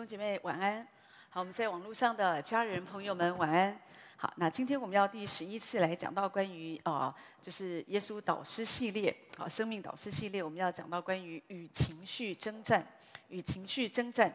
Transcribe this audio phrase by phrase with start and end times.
[0.00, 0.88] 兄姐妹晚安。
[1.28, 3.78] 好，我们在网络上的家人朋友们晚安。
[4.16, 12.82] 好，那今天我们要第十一次来讲到关于啊、就是耶稣导师系列，好，生命导师系列，我们要讲到关于与情绪征战，
[13.28, 14.32] 与情绪征战。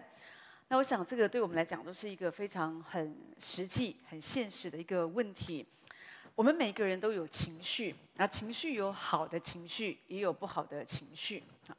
[0.68, 5.66] 那我想这个对我们来讲都是一个非常很实际、很现实的一个问题。
[6.36, 11.75] 我们每个人都有情绪，那情绪有好的情绪，也有不好的情绪啊。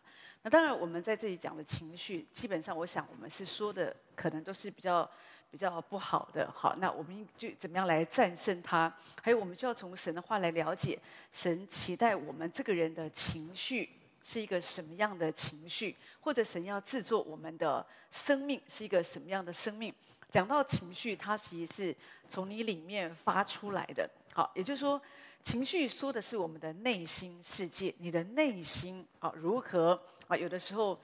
[0.46, 5.10] 那当然，我们在这里讲的情绪，基本上我想我们是说的，可能都是比较
[5.50, 6.48] 比较不好的。
[6.54, 8.88] 好，那我们就怎么样来战胜它？
[9.20, 10.96] 还有，我们就要从神的话来了解，
[11.32, 13.90] 神期待我们这个人的情绪
[14.22, 19.92] 是一个什么样的情绪，或者神要制作我们的生命是一个什么样的生命。
[20.30, 21.96] 讲到情绪，它其实是
[22.28, 24.08] 从你里面发出来的。
[24.32, 25.02] 好，也就是说。
[25.46, 29.96] 情绪说的是我们的内心世界，你的内心啊如何
[30.26, 30.36] 啊？
[30.36, 30.98] 有的时候，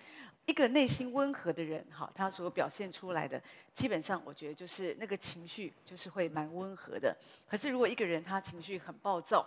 [0.46, 3.40] 一个内心温和的人，哈，他所表现出来的，
[3.72, 7.16] 基本上我觉得就是那个情绪就是会蛮温和的。
[7.48, 9.46] 可是如果一个人他情绪很暴躁，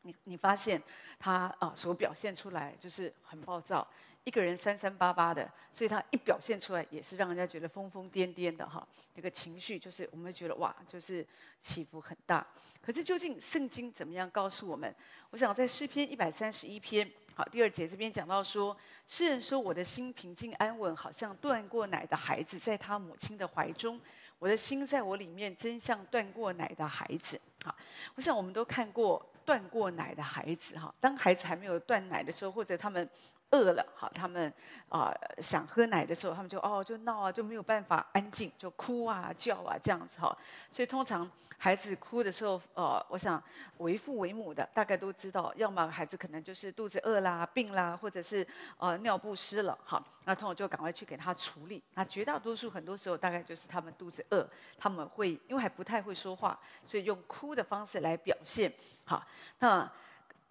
[0.00, 0.82] 你你发现
[1.18, 3.86] 他啊所表现出来就是很暴躁。
[4.24, 8.86] 一个人三三八八的，所以他一表现出来也是让人家觉得疯疯癫癫的哈。
[9.14, 11.26] 那个情绪就是我们会觉得哇，就是
[11.60, 12.46] 起伏很大。
[12.80, 14.94] 可是究竟圣经怎么样告诉我们？
[15.30, 18.76] 我想在诗篇一百三十一篇，好，第二节这边讲到说，
[19.08, 24.00] 诗人说，我的心平静安稳，好像断过奶的孩子在他母亲的怀中。
[24.38, 27.40] 我的心在我里面，真像断过奶的孩子。
[27.64, 27.74] 好，
[28.14, 30.94] 我想我们都看过断过奶的孩子哈。
[31.00, 33.08] 当孩子还没有断奶的时候，或者他们。
[33.52, 34.52] 饿了，好，他们
[34.88, 40.36] 啊、想喝奶的时候，他们就哦就闹啊，就没有办法安静，就哭啊叫啊这样子哈。
[40.70, 43.42] 所以通常孩子哭的时候，呃，我想
[43.78, 51.82] 为父为母的大概都知道，要么孩子可能就是肚子饿啦、病啦，或者是呃尿不湿了，好，那通常就赶快去给他处理。
[51.94, 58.72] 那绝大多数很多时候大概就是他们肚子饿，他们会因为还不太会说话，所以用哭的方式来表现。
[59.04, 59.22] 好，
[59.58, 59.90] 那。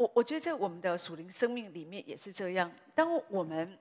[0.01, 2.71] 我我觉得在我们的属灵生命里面也是这样。
[2.95, 3.77] 当我们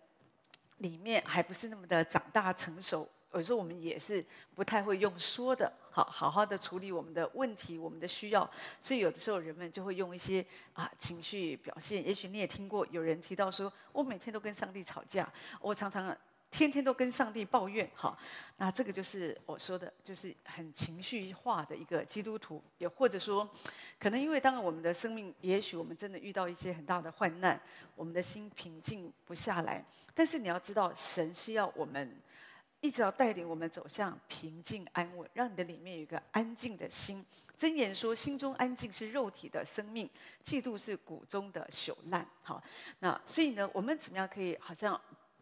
[0.78, 4.22] 里面还不是那么的长大成熟，有时候我们也是
[4.54, 8.48] 不太会用说的，好好好的处理我们的问题、我们的需要。
[8.82, 10.44] 所以有的时候人们就会用一些
[10.75, 12.06] 啊情绪表现。
[12.06, 15.26] 也许你也听过有人提到说：“我每天都跟上帝吵架，
[15.58, 16.14] 我常常。”
[16.50, 18.19] 天天都跟上帝抱怨，好，
[18.56, 23.49] 那这个就是我说的，就是很情绪化的一个基督徒，也或者说，
[24.00, 27.59] 可能因为当我们的生命，也许我们真的遇到一些很大的患难，
[27.94, 29.84] 我们的心平静不下来。
[30.12, 32.21] 但是你要知道，神是要我们
[32.81, 37.25] 一直要带领我们走向平静安稳，让你的里面有一个安静的心。
[37.56, 40.11] 箴言说，心中安静是肉体的生命，
[40.43, 42.27] 嫉妒是骨中的朽烂。
[42.43, 42.61] 好，
[42.99, 45.00] 那所以呢，我们怎么样可以好像？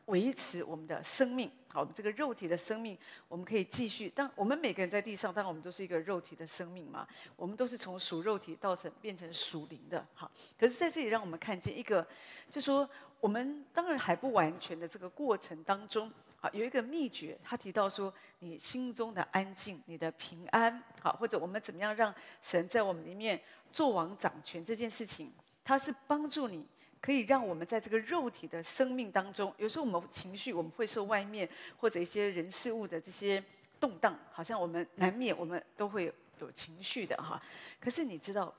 [0.08, 2.96] 维持我们的生命，好，我们这个肉体的生命，
[3.28, 4.08] 我们可以继续。
[4.08, 10.30] 当我们每个人在地上，当然我们都是一个肉体的生命嘛，我们都是从属肉体到成变成属灵的，好。
[10.58, 12.06] 可是在这里，让我们看见一个，
[12.50, 12.88] 就说
[13.20, 23.38] 我们当然还不完全的这个过程当中，啊，有一个秘诀，他提到说，你心中的安静，你的平安，好，或者我们怎么样让神在我们里面
[23.70, 25.30] 做王掌权这件事情，
[25.62, 26.66] 它是帮助你。
[27.00, 33.42] 可以让我们在这个肉体的生命当中，有时候我们情绪我们会受外面或者一些人事物的这些
[33.78, 37.40] 动荡，好像我们难免我们都会有情绪的哈。
[37.80, 38.52] 可是你知道，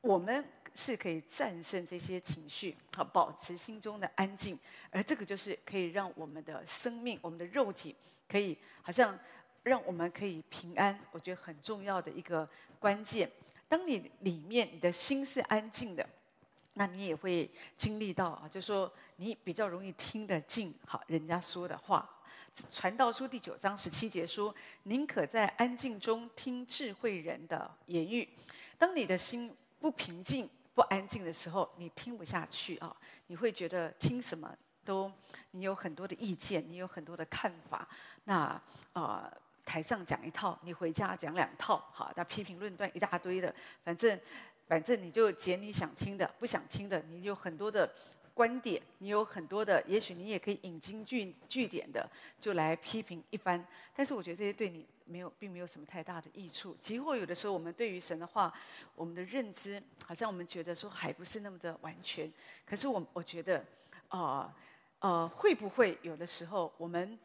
[0.00, 0.44] 我们
[0.74, 4.58] 是可以战胜这些情绪，好，保持心中的安静，
[4.90, 7.94] 而这个就是可以让我们的生命、我们的肉体
[8.28, 9.16] 可以好像
[9.62, 10.98] 让我们可以平安。
[11.12, 12.48] 我觉得很重要的一个
[12.80, 13.30] 关键，
[13.68, 16.04] 当你里面你的心是安静的。
[16.78, 22.08] 那你也会经历到啊，就说你比较容易听得进好人家说的话。
[22.70, 28.28] 传道书第九章十七节说：“宁可在安静中听智慧人的言语。”
[28.78, 32.96] 当你的心不平静、不安静的时候，你听不下去啊，
[33.26, 35.10] 你会觉得听什么都
[35.50, 37.88] 你有很多的意见，你有很多的看法。
[38.22, 38.60] 那
[38.92, 39.28] 啊、
[39.64, 43.52] 台上讲一套，你回家讲两套，好，那批评论断一大堆的，
[43.82, 44.20] 反正。
[44.68, 47.90] 反正你就捡你想听的，不想听的，你有很多的
[48.34, 53.66] 观点，你有很多的，也许你也可以引经据据典的，就来批评一番。
[53.96, 56.76] 但是我觉得这些对你没有，并没有什么太大的益处。
[56.80, 58.52] 几乎有的时候，我们对于神的话，
[58.94, 62.30] 我们的认知好像我们觉得说还不是那么的完全。
[62.66, 63.64] 可是我我觉得，
[64.08, 64.54] 啊，
[64.98, 67.18] 呃，会不会有的时候我们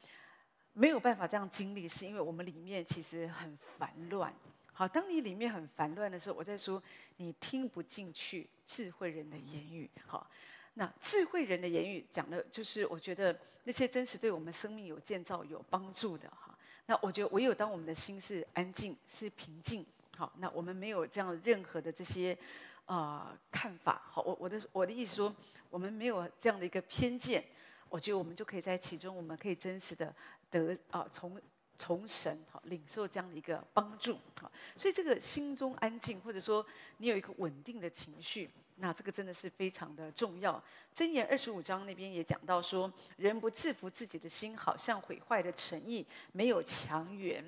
[0.72, 4.34] 没有办法这样经历，是因为我们里面其实很烦乱。
[4.74, 6.82] 好，当你里面很烦乱的时候，我在说
[7.18, 9.90] 你听不进去智慧人的言语。
[10.08, 10.28] 好，
[10.74, 16.58] 那智慧人的言语讲的就是，我觉得那些真实对我们生命有建造、有帮助的哈。
[16.88, 19.86] 那我觉得唯有当我们的心是安静、是平静，
[20.18, 22.38] 好，那我们没有这样任何的这些
[22.86, 25.36] 啊、看法，好，我我的我的意思说，
[25.70, 27.42] 我们没有这样的一个偏见，
[27.90, 30.14] 我觉得我们就可以在其中，我们可以真实的
[30.50, 31.40] 得啊从
[31.86, 36.66] 从神好领受这样的一个帮助，好，所以这个心中安静，或者说
[37.00, 38.50] 你有一个稳定的情绪。
[38.78, 40.64] 那这个真的是非常的重要。
[40.96, 47.44] 箴言二十五章那边也讲到说，人不制服自己的心，好像毁坏的城邑，没有墙垣。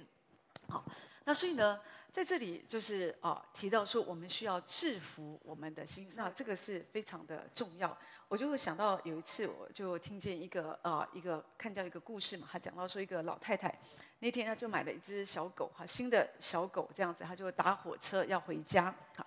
[0.67, 0.83] 好，
[1.23, 1.79] 那所以呢，
[2.11, 7.97] 在这里就是啊，提到说我们需要制服我们的心，那这个是非常的重要。
[8.27, 13.73] 我就会想到有一次，我就听见一个啊，一个看到一个故事嘛，他讲到说一个老太太。
[14.19, 19.25] 那天他就买了一只小狗，哈，新的小狗这样子，他就搭火车要回家，哈。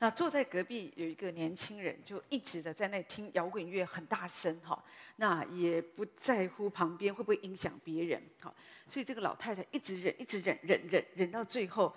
[0.00, 4.82] 那坐在隔壁有一个年轻人，就一直的在那听摇滚乐，很大声，哈。
[5.16, 8.52] 那也不在乎旁边会不会影响别人，哈。
[8.88, 11.94] 所以这个老太太一直忍，一直忍，忍忍忍到最后，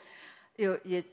[0.57, 1.03] 有也。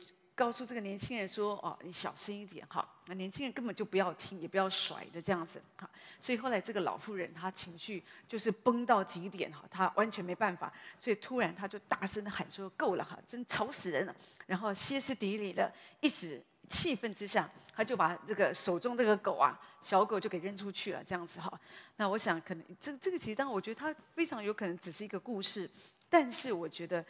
[0.40, 5.86] 告诉这个年轻人说：“哦，你小声一点哈。”那年轻人根本就不要听，也不要甩的这样子哈。
[6.18, 14.16] 所以后来这个老妇人她情绪就是崩到极点哈，她完全没办法，所以突然她就大声的喊说：“够了哈，真吵死人了！”
[14.48, 15.70] 然后歇斯底里的，
[16.00, 17.46] 一时气愤之下，
[17.76, 21.52] 她就把这个手中这个狗啊，小狗就给扔出去了这样子哈。
[21.96, 25.70] 那我想可能这这个其实当然我觉得它非常有可能只是一个故事，
[26.08, 27.04] 但是我觉得。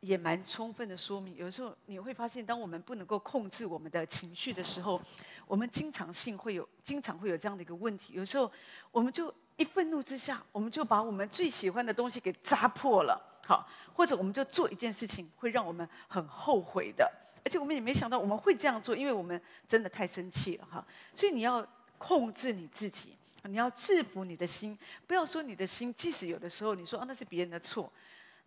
[0.00, 5.00] 也蛮充分的说明，有时候你会发现，当我们不能够控制我们的情绪的时候，
[5.46, 8.14] 我们经常性会有，经常会有这样的一个问题。
[8.14, 8.50] 有时候，
[8.90, 17.10] 我们就一愤怒之下，我们就把我们最喜欢的东西给扎破了，好，或者我们就做一件事情，会让我们很后悔的，
[17.44, 19.38] 而且我们也没想到我们会这样做，因为我们
[19.68, 20.82] 真的太生气了，哈。
[21.14, 21.66] 所以你要
[21.98, 27.92] 控制你自己，你要制服你的心，不要说你的心，即使有的时候你说啊，那是别人的错。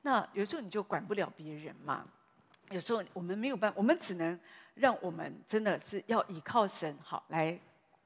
[0.03, 2.05] 那有时候你就管不了别人嘛，
[2.69, 4.39] 有时候我们没有办法，我们只能
[4.75, 7.57] 让我们真的是要依靠神好来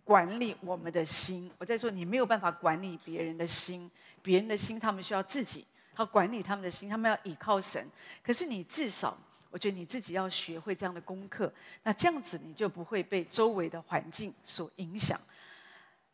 [0.03, 1.51] 管理我们的心。
[1.57, 3.89] 我在说你没有办法管理别人的心，
[4.21, 7.85] 别人的心他们需要自己，他管理他们的心，他们要依靠神。
[8.23, 9.17] 可是你至少，
[9.49, 11.51] 我觉得你自己要学会这样的功课，
[11.83, 15.19] 那这样子你就不会被周围的环境所影响。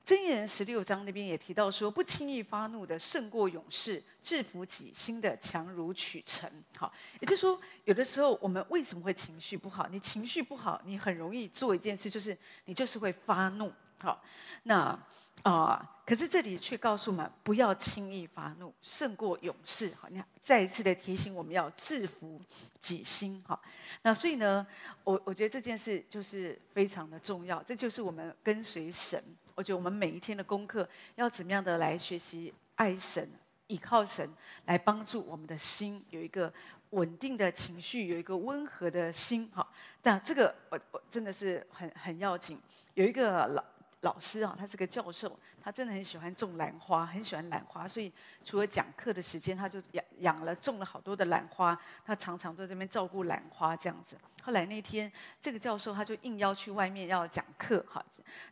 [0.06, 6.52] 箴言十六章那边也提到说，不轻易发怒的胜过勇士，制服己心的强如取城。
[6.76, 6.92] 好，
[7.22, 9.88] 也就是说，有的时候我们为什么会情绪不好？
[9.88, 13.72] 你情绪不好，你很容易做一件事，就是你就是会发怒。
[14.00, 14.22] 好，
[14.64, 15.00] 那
[15.44, 19.94] 啊、可是这里却告诉我们，不要轻易发怒，胜过勇士。
[20.00, 22.42] 好，你看，再一次的提醒我们要制服
[22.82, 23.42] 己心。
[23.48, 23.62] 好，
[24.02, 24.68] 那所以呢，
[25.06, 29.24] 我我觉得这件事就是非常的重要，这就是我们跟随神。
[29.56, 33.30] 我觉得我们每一天的功课要怎么样的来学习爱神、
[33.68, 34.30] 依靠神，
[34.66, 36.52] 来帮助我们的心有一个
[36.92, 39.50] 稳定的情绪，有一个温和的心。
[39.54, 39.68] 哈，
[40.02, 42.60] 但这个我我真的是很很要紧。
[42.96, 43.64] 有一个老
[44.04, 48.12] 老师啊，他是个教授，他真的很喜欢种兰花，很喜欢兰花，所以
[48.44, 51.78] 除了讲课的时间，他就养养了种了好多的兰花。
[52.06, 54.18] 他常常在这边照顾兰花这样子。
[54.42, 55.10] 后来那天，
[55.40, 58.04] 这个教授他就应邀去外面要讲课，哈，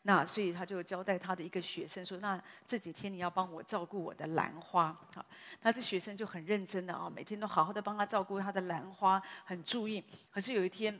[0.04, 5.26] 那所以他就交代他的一个学生说：“那这几天你要帮我照顾我的兰花，好。”
[5.64, 10.02] 那这学生就很认真的啊，每天都好好的帮他照顾他的兰花，很注意。
[10.32, 10.98] 可是有一天，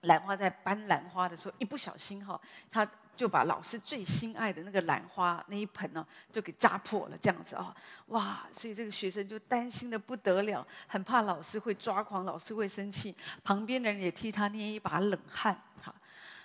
[0.00, 2.88] 兰花在搬兰花的时候，一不小心哈，他。
[3.16, 7.74] 就把老师最心爱的那个兰花那一盆呢，就给扎破了，这样子啊，
[8.06, 8.46] 哇！
[8.52, 13.14] 所以这个学生就担心的不得了，很怕老师会抓狂，老师会生气。
[13.42, 15.56] 旁边的人也替他捏一把冷汗。
[15.82, 15.94] 哈，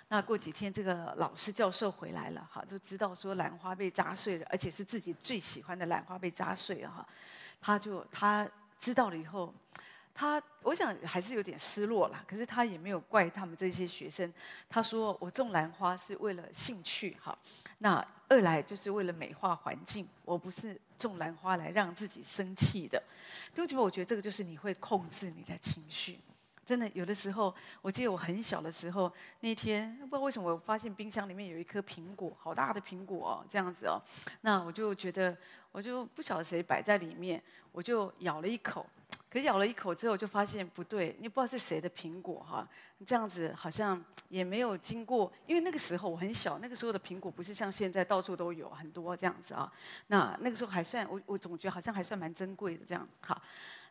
[0.08, 7.06] 那过几天这个老师教授回来了，哈，就知道说兰花被扎碎了，而且是自己最喜欢的兰花被扎碎了，哈，
[7.60, 8.48] 他就他
[8.78, 9.52] 知道了以后。
[10.20, 14.30] 他我想还是有点失落啦，可是他也没有怪他们这些学生。
[14.68, 17.34] 他说：“我种兰花是为了兴趣，哈。
[17.78, 23.02] 那二来就是为了美化环境，我不是种兰花来让自己生气的。
[23.54, 26.20] 对不起，我觉得这个就是你会控制你的情绪。
[26.66, 29.10] 真的，有的时候，我记得我很小的时候，
[29.40, 33.98] 那天不知道为什么我发现冰箱里面有一颗苹果，好大的苹果哦，这样子哦。
[34.42, 35.34] 那我就觉得，
[35.72, 38.84] 我就不晓得谁摆在里面，我就咬了一口。”
[39.30, 42.66] 可咬了一口之后，就发现不对，你不知道是谁的苹果哈，
[43.06, 49.72] 这样子好像也没有经过，因为那个时候我很小，那个时候的苹果不是像现在到处都有很多这样子啊。
[50.08, 53.08] 那那个时候还算我我总觉得好像还算蛮珍贵的这样。
[53.24, 53.40] 好，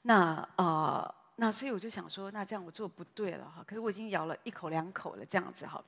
[0.02, 3.64] 那呃那所以我就想说，那这样我做不对了哈。
[3.66, 5.82] 可是我已经咬了一口两口了这样子哈，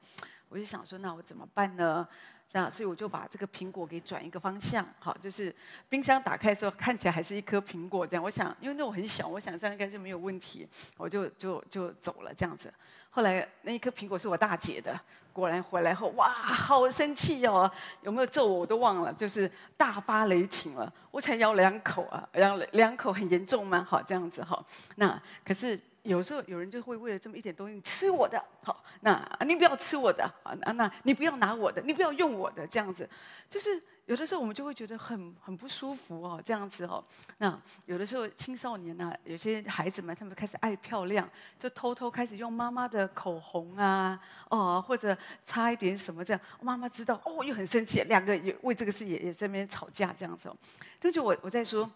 [0.48, 2.08] 我就想说，那我怎么办呢？
[2.51, 5.55] 这样，所以我就把这个苹果给转一个方向，好，就是
[5.88, 8.22] 冰箱打开的时候看起来还是一颗苹果这样。
[8.22, 10.67] 我想，因为那我很小，我想这样应该是没有问题，
[10.98, 12.74] 我就就就走了这样子。
[13.10, 15.00] 后来那一颗苹果是我大姐的，
[15.31, 20.91] 果然回来后哇，好生气哦，有没有揍我我都忘了，就是大发雷霆了。
[21.10, 23.88] 我才咬两口啊，咬两口很严重吗？
[23.89, 24.62] 好，这样子哈。
[24.96, 25.79] 那可是。
[26.03, 33.08] 有时候有人就会为了这么一点东西吃我的，好，那你不要吃我的，啊，那那你不要拿我的，你不要用我的，这样子，
[33.50, 37.03] 就是有的时候我们就会觉得很很不舒服哦，这样子哦。
[37.38, 37.55] 那
[37.86, 41.29] 有的时候青少年呢，有些孩子们他们开始爱漂亮，
[41.60, 50.58] 就偷偷开始用妈妈的口红啊，哦，或者擦一点什么这样，妈妈知道哦，又很生气，两个也为这个事也也在那边吵架这样子哦。
[51.00, 51.88] 这就我我在说。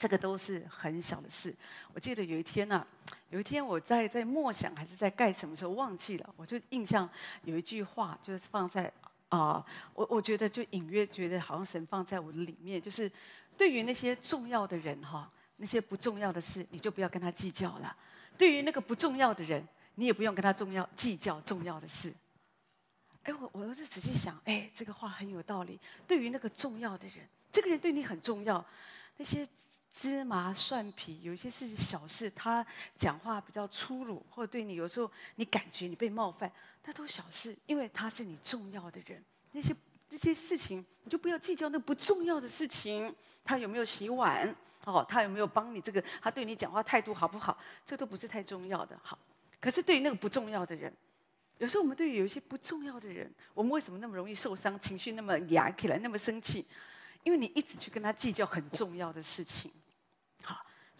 [0.00, 1.54] 这个都是很小的事。
[1.92, 2.86] 我记得有一天呢、
[3.28, 7.06] 有一天我在在默想还是在干什么时候忘记了，我就印象
[7.42, 8.90] 有一句话，就是放在
[9.28, 13.12] 啊、我我觉得就隐约觉得好像神放在我的里面，就是
[13.58, 17.94] 对于那些重要的人哈，那些不重要的事，你就不要跟他计较了；
[18.38, 19.62] 对于那个不重要的人，
[19.96, 22.10] 你也不用跟他重要计较重要的事。
[23.24, 25.78] 哎，我我就仔细想，哎，这个话很有道理。
[26.08, 27.16] 对于那个重要的人，
[27.52, 28.64] 这个人对你很重要，
[29.18, 29.46] 那些。
[29.92, 32.64] 芝麻蒜皮，有一些是小事，他
[32.96, 36.50] 讲话比较粗鲁，或者对你有时候你感觉你被冒犯，
[36.84, 39.22] 那都小事，因为他是你重要的人。
[39.52, 39.74] 那些
[40.08, 43.14] 那些事情，你就不要计较那不重要的事情。
[43.44, 44.54] 他有没有洗碗？
[44.84, 46.02] 哦，他有没有帮你这个？
[46.22, 47.58] 他对你讲话态度好不好？
[47.84, 48.98] 这都不是太重要的。
[49.02, 49.18] 好，
[49.60, 50.92] 可是对于那个不重要的人，
[51.58, 56.64] 有时候我们对于有一些不重要的人，我们为什么那么容易受伤，情绪那么压起来，那么生气？
[57.22, 59.70] 因为你一直去跟他计较很重要的事情。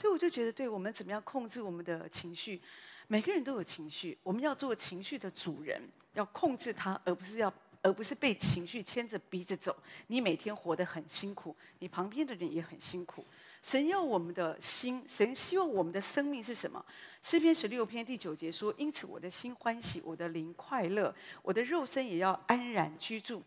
[0.01, 2.59] 所以我就觉得，对我们怎么样控制我们的情绪？
[3.07, 5.79] 每个人都有情绪，我们要做情绪的主人，
[6.15, 7.53] 要控制它，而不是要，
[7.83, 9.77] 而不是被情绪牵着鼻子走。
[10.07, 13.27] 你每天活得很辛苦，你旁边的人也很辛苦。
[13.63, 16.83] 神要我们的心，神希望我们的生命是什么？
[17.23, 23.43] 诗篇十六篇第九节说：“因此我的心欢喜，我的灵快乐，我的肉身也要安然居住。”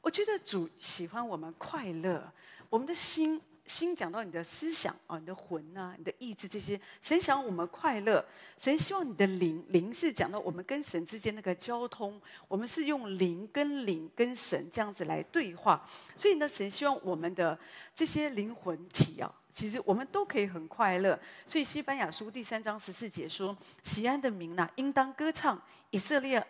[0.00, 2.32] 我觉得主喜欢我们快乐，
[2.70, 3.42] 我们的心。
[3.68, 8.24] 心讲到你的思想啊，你的魂啊，你的意志这些，神想我们快乐，
[8.56, 17.56] 神希望你的灵，灵是讲到我们跟神之间那个交通，我们是用灵跟灵跟神这样子来对话，所以呢，神希望我们的
[17.94, 21.18] 这些灵魂体啊，其实我们都可以很快乐。
[21.46, 25.60] 所以西班牙书第三章十四节说：“西安的民哪，应当歌唱，
[25.90, 26.44] 以色列。”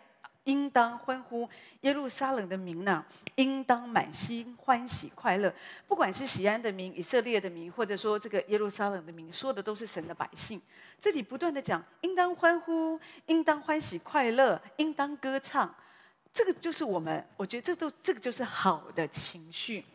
[0.49, 1.47] 应当欢呼，
[1.81, 5.53] 耶路撒冷的民呢，应当满心欢喜快乐。
[5.87, 10.59] 不管是锡安的民、以色列的民，或者说这个耶路撒冷的民，说的都是神的百姓。
[10.99, 15.73] 这里不断的讲，应当欢呼，应当欢喜快乐，应当歌唱。
[16.33, 19.85] 这个就是我们，我觉得这都这个就是好的情绪。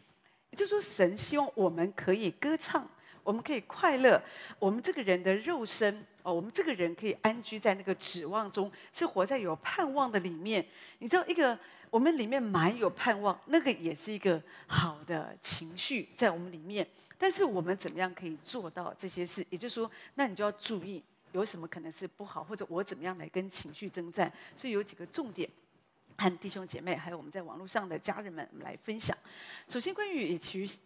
[0.51, 2.89] 也就是说，神希望我们可以歌唱。
[3.25, 4.23] 我们可以快乐，
[4.59, 10.65] 我们这个人的肉身哦，我们这个人可以安居在那个指望中，是活在有盼望的里面。
[10.99, 11.59] 你知道，一个
[11.91, 16.87] 我们里面满有盼望，那个也是一个好的情绪在我们里面。
[17.17, 19.45] 但是我们怎么样可以做到这些事？
[19.49, 21.03] 也就是说，那你就要注意
[21.33, 24.31] 有什么可能是不好，或者我怎么样来跟情绪征战。
[24.55, 25.49] 所以有几个重点。
[26.17, 29.17] 和弟兄姐妹，还有我们在网络上的家人们，我们来分享。
[29.69, 30.39] 首先，关于与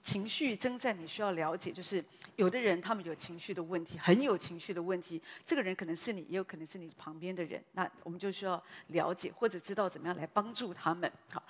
[0.03, 2.03] 情绪征战，你需要了解，就是
[2.37, 5.21] 有的人他们有情绪的问题，很有情绪的问题。
[5.45, 7.63] 这个人可能是你，也有可能是你旁边的人。
[7.73, 11.11] 那我们就需要了解，或者知道怎么样来帮助他们。
[11.31, 11.43] 好，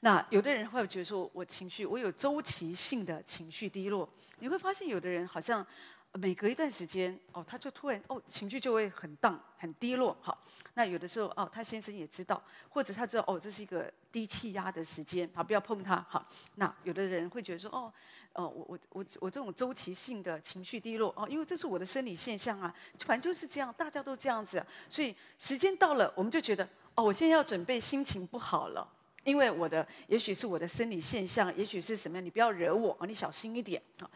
[0.00, 4.08] 那有的人会觉得说，我情绪，我有周期性的情绪低落。
[4.38, 5.66] 你会发现，有的人好像。
[6.14, 10.16] 每隔一段时间，哦，他就突然哦，情绪就会很荡、很低落。
[10.20, 10.36] 好，
[10.74, 16.04] 那有的时候哦，他先生也知道，或者他知道哦，这是一个低气压的时间，好，不要碰他。
[16.08, 16.26] 好，
[16.56, 17.92] 那有的人会觉得说，哦，
[18.32, 22.74] 哦，我我我我这种周期性的情绪低落，哦，因为这是我的生理现象啊，
[23.06, 28.84] 反正就是这样，大家都这样子，所以时间到了，我们就觉得，哦，我现在要准备心情不好了，
[29.24, 34.10] 因为我的也许是我的生理现象，也许是什么样，你不要惹我啊，你小心一点啊。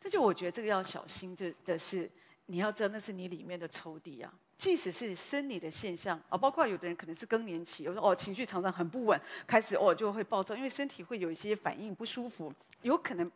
[0.00, 2.10] 这就我觉得这个要小心，就的是
[2.46, 4.32] 你要知道那是你里面的仇敌啊。
[4.56, 13.30] 即使是生理的现象啊，包括有的人可能是更年期，有时候哦情绪常常很不稳，开始哦就会暴躁，因为身体会有一些反应不舒服，有可能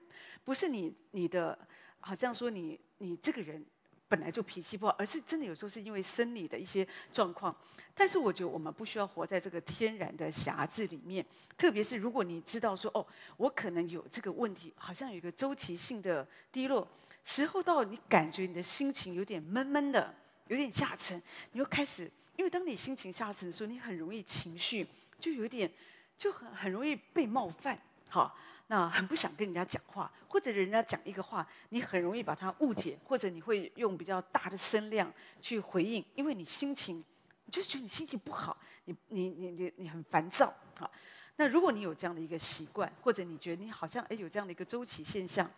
[0.44, 1.58] 不是你你的，
[2.00, 3.64] 好像说你你这个人。
[4.08, 7.54] 本来就脾气不好，而是真的有时候是因为生理的一些状况。
[7.94, 11.24] 但是我觉得我们不需要活在这个天然的辖制里面，
[11.56, 13.04] 特别是如果你知道说哦，
[13.36, 16.86] 我可能有这个问题，好像有一个周期性的低落，
[17.24, 20.14] 时候到，你感觉你的心情有点闷闷的，
[20.46, 21.20] 有点下沉，
[21.52, 24.86] 你又开始，因为当你心情下沉的时候，你很容易情绪
[25.18, 25.70] 就有点
[26.16, 27.76] 就很很容易被冒犯，
[28.08, 28.38] 好，
[28.68, 37.02] 那很不想跟人家讲话，或者人家讲一个话，你很容易把它误解，或者你会用比较大的声量去回应，因为你心情，
[37.46, 40.90] 你就觉得你心情不好，你你你你你很烦躁，好，
[41.37, 45.50] 那如果你有这样的一个习惯，或者你觉得你好像哎有这样的一个周期现象，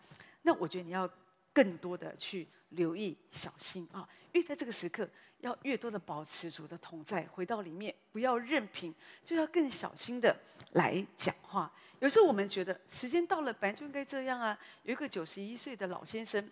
[0.43, 1.09] 那我觉得你要
[1.53, 5.09] 更多的去留意、小心啊，因为在这个时刻。
[5.41, 10.39] 要越多的保持主的同在，回到里面，不要任凭，就要更小心的
[10.73, 11.73] 来讲话。
[12.01, 14.59] 有时候我们觉得时间到了，本来就应该这样啊。
[14.83, 16.51] 有一个九十一岁的老先生。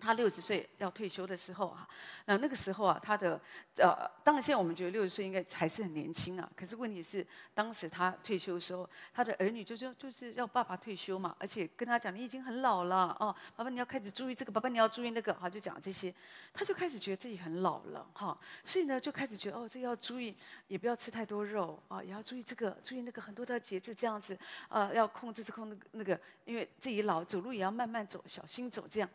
[0.00, 1.88] 他六十岁要退休的时候啊，
[2.26, 3.40] 那那个时候啊，他的
[3.76, 6.50] 呃，当然现在我们觉得六十岁应该还是很年轻啊。
[6.54, 16.14] 可是问题是，当时他退休的时候，他的儿女就说就是要爸爸退休嘛，而且跟他讲你已经很老了哦，爸爸你要开始注意这个，爸爸你要注意那个，好就讲这些，
[16.52, 20.36] 他就开始觉得自己很老了哈，所以呢就开始觉得哦，这要注意，
[20.68, 24.36] 也不要吃太多肉啊，也要注意这个，注意那个，很多的节制这样子
[24.68, 29.08] 啊，要控制这控那个那个，因为自己老，走路也要慢慢走，小心走这样。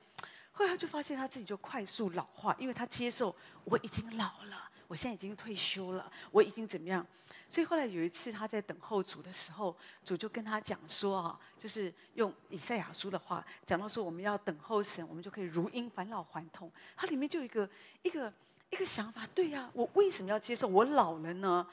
[0.51, 7.05] 后来他就发现他自己就快速老化，因为他接受我已经老了，我现在已经退休了，我已经怎么样？
[7.47, 16.71] 所以后来有一次他在等候主的时候，主就跟他讲说啊，就是用以赛亚书的话讲到说，我们要等候神，我们就可以如鹰返老还童。
[16.95, 17.69] 他里面就有一个
[18.01, 18.31] 一个
[18.69, 21.65] 一个想法，对呀，我为什么要接受我老了呢？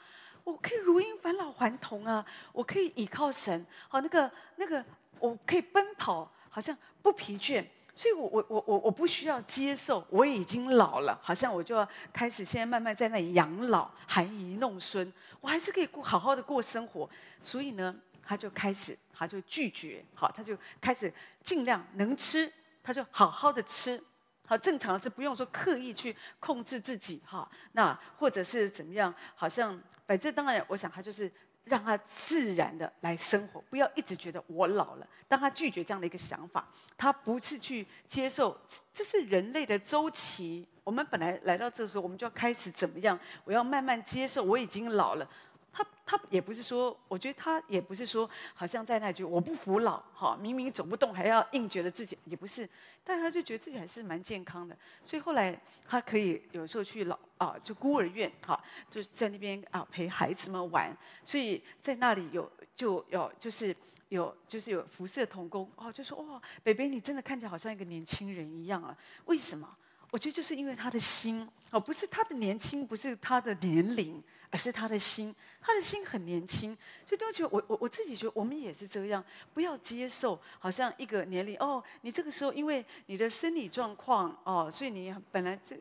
[0.43, 4.83] 我可以如鹰返老还童啊，我可以倚靠神，好那个那个，
[5.19, 7.65] 我可以奔跑，好像不疲倦。
[7.97, 15.11] 所以我，我我我我不需要接受，我已经老了，好像我就要开始现在慢慢在那里养老，含饴弄孙，
[15.41, 17.09] 我还是可以过好好的过生活。
[17.41, 21.11] 所以呢，他就开始，他就拒绝，好，他就开始
[21.43, 23.99] 尽量能吃，他就好好的吃，
[24.45, 31.31] 好，正常是不用说刻意去控制自己，哈，那或者是怎么样，好像反正当然，我想他就是。
[31.69, 35.07] 让他自然的来生活，不要一直觉得我老了。
[35.27, 38.57] 当他拒绝这样的一个想法，他不是去接受，
[38.93, 40.67] 这是人类的周期。
[40.83, 43.19] 我们本来来到这时候，我们就要开始怎么样？
[43.43, 45.29] 我要慢慢接受，我已经老了。
[45.77, 52.67] 他他也不是说，我觉得他也不是说，好像在那句我不服老，哈，明明走不动还要硬觉得自己也不是，
[53.03, 55.55] 但他就觉得自己还是蛮健康的，所以后来
[55.87, 58.59] 他可以有时候去老啊，就孤儿院，哈，
[58.89, 60.91] 就是在那边啊陪孩子们玩，
[61.23, 63.75] 所以在那里有就有就是
[64.09, 69.77] 有就是有辐射童工哦，就说哇，北北你真的看起来好像一个年轻人一样啊，为什么？
[70.09, 75.35] 我觉得就是因为他的心哦，不是他的年轻，不是他的年龄，而是他的心。
[75.59, 79.21] 他的心很年轻，所以对不起，我我我自己觉得我们也是这样，
[79.53, 85.77] 不要接受好像一个年龄哦，你这个时候因为你的生理状况哦，所以你本来这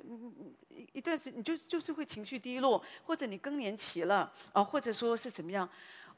[0.93, 5.69] 一段时你就就是会情绪低落，或者你更年期了啊，或者说是怎么样，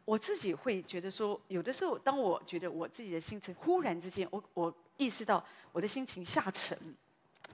[0.06, 6.78] 我自己会觉得说，有的时候当我觉得我自己的心情忽然之间，我我意识到我的心情下沉。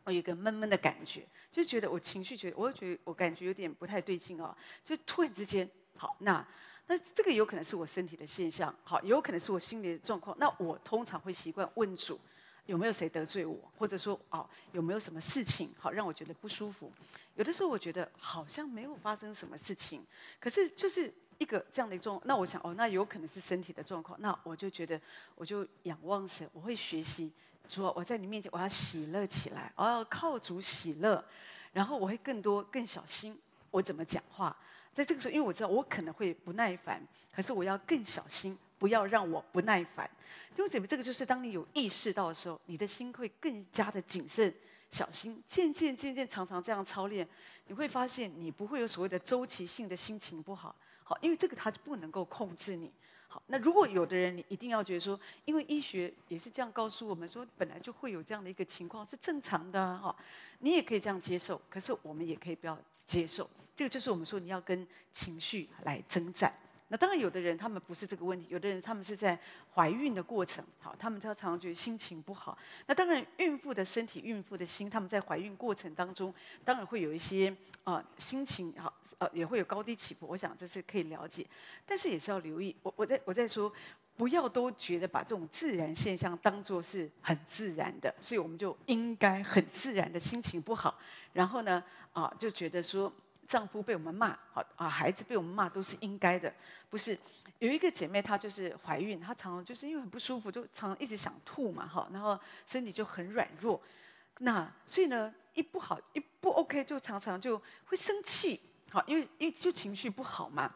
[0.04, 6.46] 我有一个闷闷的感觉，就觉得我情绪觉得，我觉得我感觉有点不太对劲哦，就突然之间，好，那
[6.86, 10.36] 那这个有可能是我身体的现象，好，有可能是我心里的状况。
[10.38, 12.20] 那我通常会习惯问主，
[12.66, 16.92] 有没有谁得罪我，或者说哦，有没有什么事情好让我觉得不舒服？
[17.36, 20.04] 有的时候我觉得好像没有发生什么事情，
[20.38, 25.00] 可是就是一个这样的一种，那我想哦，那有可能是身体的状况，那我就觉得
[25.34, 27.32] 我就仰望神，我会学习。
[27.68, 31.22] 主啊，我在你面前，我要喜乐起来，我要靠主喜乐，
[31.72, 33.36] 然后我会更多、更小心
[33.70, 34.54] 我怎么讲话。
[34.92, 37.02] 在这个时候，因为我知道我可能会不耐烦，
[37.34, 40.08] 可是我要更小心，不要让我不耐烦。
[40.56, 44.54] 因为这个，这个就是当你有意识到的时候，你的心会更加的谨慎、
[44.90, 45.42] 小心。
[45.48, 47.26] 渐渐、渐渐、常常这样操练，
[47.66, 50.72] 你会发现你不会有所谓的周期性的心情不好。
[51.02, 52.92] 好，因为这个它就不能够控制你。
[53.34, 60.14] 好，那如果有的人，你一定要觉得说，因为医学也是这样告诉我们说，本来就会有这样的一个情况，是正常的哈。
[60.60, 63.50] 你也可以这样接受，可是我们也可以不要接受。
[63.74, 66.54] 这个就是我们说，你要跟情绪来征战。
[66.94, 69.36] 那当然，有的人他们不是这个问题，有的人他们是在
[69.74, 72.56] 怀孕的过程，好，他们就常常觉得心情不好。
[72.86, 76.32] 那当然，孕妇的身体、孕妇的心，他们在怀孕过程当中，
[76.64, 77.50] 当然会有一些
[77.82, 80.24] 啊、呃、心情好，呃也会有高低起伏。
[80.28, 81.44] 我想这是可以了解，
[81.84, 82.76] 但是也是要留意。
[82.84, 83.72] 我我在我在说，
[84.16, 90.96] 不要都觉得把这种自然现象当作是很自然的，所以我们就应该很自然的心情不好，
[91.32, 93.12] 然后呢啊、就觉得说。
[93.46, 96.52] 丈夫被我们骂，好啊，孩子被我们骂都是应该的，
[96.90, 97.18] 不是？
[97.60, 103.80] 有一个姐妹，她就是怀孕，她常常就是因为很不舒服，就常常一直想吐嘛，哈，然后身体就很软弱，
[104.40, 110.74] 那所以呢，一不好一不 OK，就常常就会生气，好，因为因为就情绪不好嘛。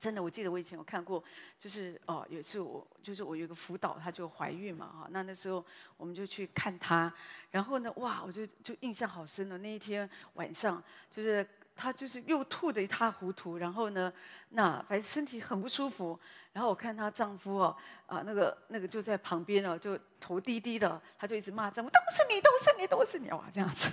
[0.00, 1.22] 真的，我记得我以前有看过，
[1.58, 5.64] 就是哦，有一次我就是我有一个辅导，她就怀孕嘛哈，那那时候
[5.96, 7.12] 我们就去看她，
[7.50, 11.46] 然后呢，哇，我就就印象好深的那一天晚上就是。
[11.76, 14.12] 她就是又吐得一塌糊涂，然后呢，
[14.50, 16.18] 那反正身体很不舒服。
[16.52, 23.90] 然后我看她丈夫哦，啊，那个那个就在旁边哦，就头低低的，他就一直骂丈夫：“都是你，都是你，都是你！”哇，这样子，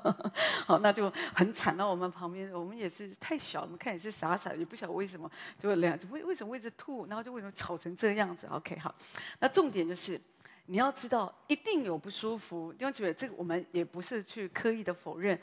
[0.66, 1.76] 好，那就很惨。
[1.76, 8.94] 那我们旁边，我们也是太小，我们看也是傻傻，也不晓得为什么就两为为什么一直吐，然后就为什么吵成这样子？OK，好，
[9.40, 10.18] 那重点就是
[10.64, 12.72] 你要知道，一定有不舒服。
[12.72, 15.38] 弟兄姐妹，这个我们也不是去刻意的否认，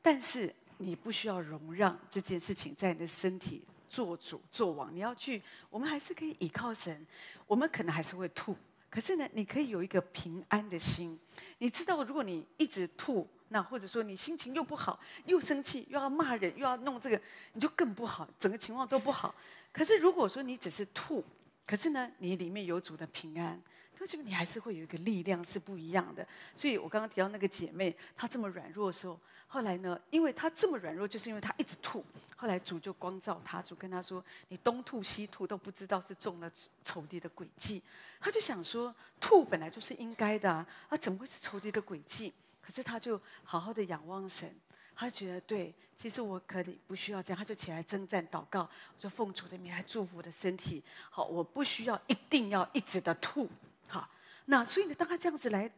[0.00, 0.54] 但是。
[0.78, 7.06] 你不需要容让这件事情在你的身体做主做王，你要去，我们还是可以倚靠神，
[7.46, 8.56] 我们可能还是会吐，
[8.88, 11.18] 可是呢，你可以有一个平安的心。
[11.58, 17.20] 你知道，如果你一直吐，那或者说你心情又不好，又生气，又要骂人，又要弄这个，
[17.54, 19.34] 你就更不好，整个情况都不好。
[19.72, 21.24] 可是如果说你只是吐，
[21.66, 23.60] 可是呢，你里面有主的平安，
[23.94, 26.26] 就是你还是会有一个力量是不一样的。
[26.54, 29.18] 所以我刚刚提到那个姐妹，她这么软弱的时候。
[29.50, 32.04] 后来呢，因为他这么软弱，就是因为他一直吐。
[32.36, 36.48] 后来主就光照他，主跟他说：“你东吐西吐，都不知道是中了
[36.84, 37.82] 仇敌的诡计。”
[38.20, 42.32] 他就想说，吐本来就是应该的啊，啊，怎么会是仇敌的诡计？
[42.60, 44.54] 可是他就好好的仰望神，
[44.94, 50.84] 他觉得对，其实我可以不需要这样，他就起来征战祷告，我就奉主的名来祝福我的身体。
[51.10, 53.48] 好，我不需要一定要一直的吐。
[53.88, 54.08] 好，
[54.44, 55.68] 那所以呢，当他这样子来。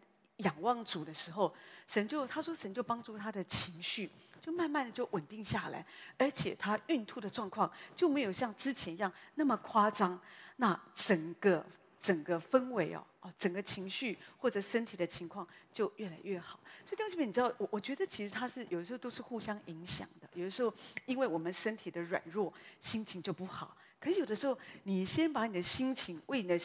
[0.40, 1.54] 仰望主的时候，
[1.86, 5.84] 神就他说神就帮助他的情绪，就慢慢的就稳定下来，
[6.18, 10.20] 而且他孕吐的状况就没有像之前一样那么夸张。
[10.56, 11.64] 那整个
[12.02, 16.60] 整个氛围哦哦，整个情绪或者身体的情况就越来越好。
[16.84, 20.28] 所以弟兄姐妹，你知道我我觉得其实他是有的时候都是互相影响的。
[20.34, 20.72] 有的时候
[21.06, 23.74] 因为我们身体的软弱，心情就不好。
[23.98, 26.58] 可是有的时候你先把你的心情为你的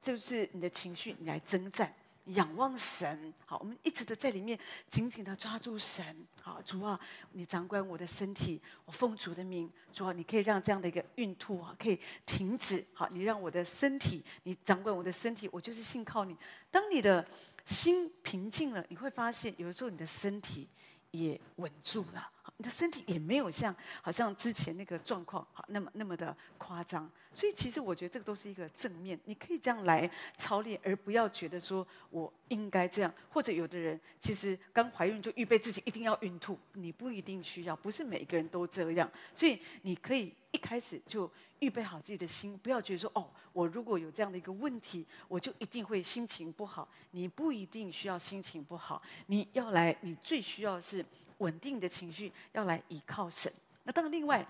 [0.00, 1.92] 就是你的情绪你来征战。
[2.26, 4.58] 仰望神，好，我们一直的在里面
[4.88, 6.04] 紧紧的抓住神，
[6.40, 6.98] 好，主啊，
[7.32, 16.36] 你掌管我的身体，我奉主的名，主啊，你可以让这样的一个孕吐啊可以停止，好，你让我的身体，你掌管我的身体，我就是信靠你。
[16.70, 17.26] 当你的
[17.64, 20.68] 心平静了，你会发现，有的时候你的身体
[21.18, 22.30] 也稳住了。
[22.58, 51.04] 你的身体也没有像好像之前那个状况好那么那么的夸张，所以其实我觉得这个都是一个正面，你可以这样来操练，而不要觉得说我应该这样，或者有的人其实刚怀孕就预备自己一定要孕吐，你不一定需要，不是每个人都这样，所以你可以一开始就预备好自己的心，不要觉得说哦，我如果有这样的一个问题，我就一定会心情不好，你不一定需要心情不好，你要来，你最需要是。
[51.38, 53.52] 稳定的情绪要来依靠神。
[53.84, 54.42] 那当然，另外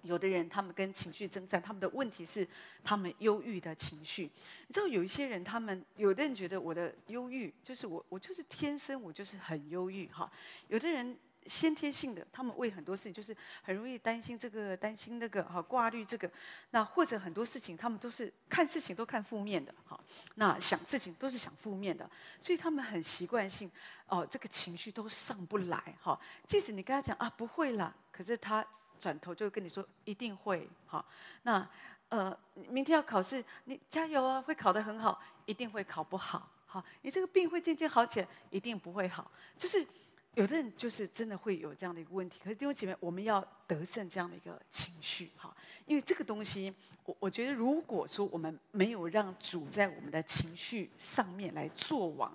[0.00, 2.48] 有的人他们跟情绪征战，他们的问题是
[2.82, 4.22] 他们忧郁的情绪。
[4.66, 10.32] 你知道有一些人，他们有的人觉得我的忧郁就是我，我就是天生我就是很忧郁哈。
[10.68, 11.14] 有的人。
[11.46, 16.30] 先天性的，他们为很多事情就是很容易担心这个，担心那个，哈，挂虑这个。
[16.70, 19.98] 那或者很多事情，他们都是看事情都看负面的，哈。
[20.36, 22.08] 那想事情都是想负面的，
[22.40, 23.70] 所以他们很习惯性，
[24.08, 26.18] 哦，这个情绪都上不来，哈。
[26.46, 28.64] 即使你跟他讲啊，不会啦，可是他
[28.98, 31.04] 转头就跟你说一定会，哈。
[31.42, 31.68] 那
[32.08, 36.82] 呃，明天要考试，你加油啊，会考得很好，一定会考不好，好。
[37.02, 39.86] 你这个病会渐渐好起来，一定不会好，就是。
[40.34, 45.54] 有的人就是真的会有这样的一个问题，可是弟兄姐妹，我们要得胜这样的一个情绪哈，
[45.86, 52.32] 因为这个东西，我我觉得如果说我们没有让主在我们的情绪上面来做王，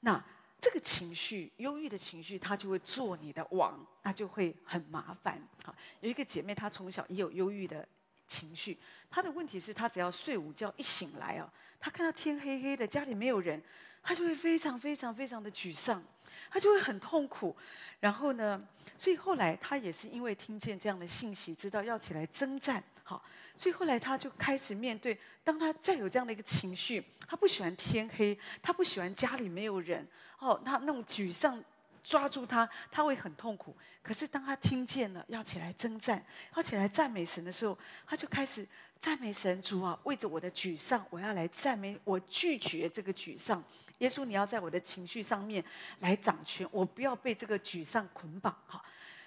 [0.00, 0.22] 那
[0.58, 5.38] 这个情绪忧郁的情绪，它就会做你的王，那就会很麻烦。
[5.62, 7.86] 哈，有一个姐妹，她从小也有忧郁的
[8.26, 8.78] 情绪，
[9.10, 13.62] 她的问题是她只要睡午觉一醒来哦，她看到天黑黑的，家里没有人，
[14.02, 16.02] 她就会非常非常非常的沮丧。
[16.50, 17.56] 他就会很痛苦，
[18.00, 18.62] 然后呢，
[18.96, 23.22] 所以后来他也是因为听见这样的信息，知道要起来征战，好，
[23.56, 30.06] 所以后来他就开始面对，当他再有这样的一个情绪，他不喜欢天黑，他不喜欢家里没有人，
[30.38, 31.62] 哦，他那种沮丧
[32.02, 33.76] 抓住他，他会很痛苦。
[34.02, 36.24] 可是当他听见了要起来征战，
[36.56, 38.66] 要起来赞美神的时候，他就开始。
[39.00, 41.96] 赞美神主啊，为着我的沮丧，我要来赞美。
[42.02, 43.62] 我拒绝这个沮丧，
[43.98, 45.64] 耶稣，你要在我的情绪上面
[46.00, 48.56] 来掌权，我不要被这个沮丧捆绑。
[48.66, 48.84] 哈，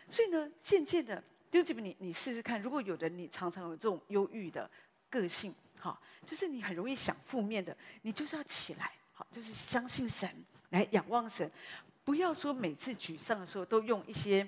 [0.09, 4.69] 所以呢，渐渐的，弟兄姐妹，你你试试看，如果有的你常常有这种忧郁的
[5.09, 10.29] 个性，哈，就是你很容易想负面的，你就是要起来，好，就是相信神，
[10.69, 11.49] 来仰望神，
[12.03, 14.47] 不要说每次沮丧的时候都用一些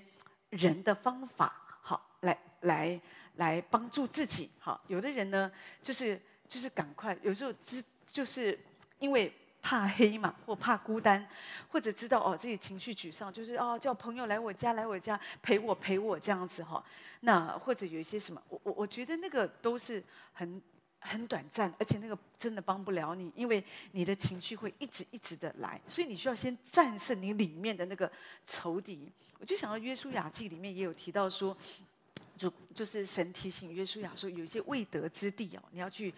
[0.49, 3.01] 人的方法，好，来来。
[3.37, 4.47] 来帮助自己。
[4.59, 8.59] 好，有的人呢，就是就是赶快，有时候只就是
[8.99, 11.27] 因为怕黑嘛， 或怕孤单，
[11.69, 16.83] 或者知道哦自己情绪沮丧，就是哦叫朋友来我家来我家陪我陪我这样子哈。
[17.21, 20.61] 那或者有一些什么，我我我觉得那个都是很。
[21.05, 28.09] 很短暂，而且那个真的帮不了你，因为你的情绪会一直一直的来，所以你需要先战胜你里面的那个
[28.45, 29.11] 仇敌。
[29.37, 31.57] 我就想到《约书亚记》里面也有提到说，
[32.37, 36.13] 就就是神提醒约书亚说，有一些未得之地哦，你要去。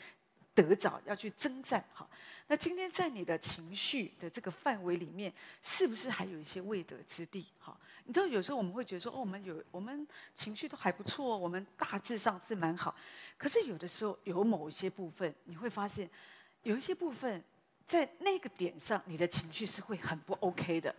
[0.55, 2.09] 得着要去征战，好。
[2.47, 7.47] 那今天在你的情绪的这个范围里面，是不是还有一些未得之地？
[7.59, 12.95] 好，你知道有时候我们会觉得说，哦，我们有我们情绪都还不错，我们大致上是蛮好。
[13.37, 16.09] 可是有的时候有某一些部分，你会发现
[16.61, 17.43] 有一些部分
[17.83, 20.95] 在那个点上，你的情绪是会很不 OK 的。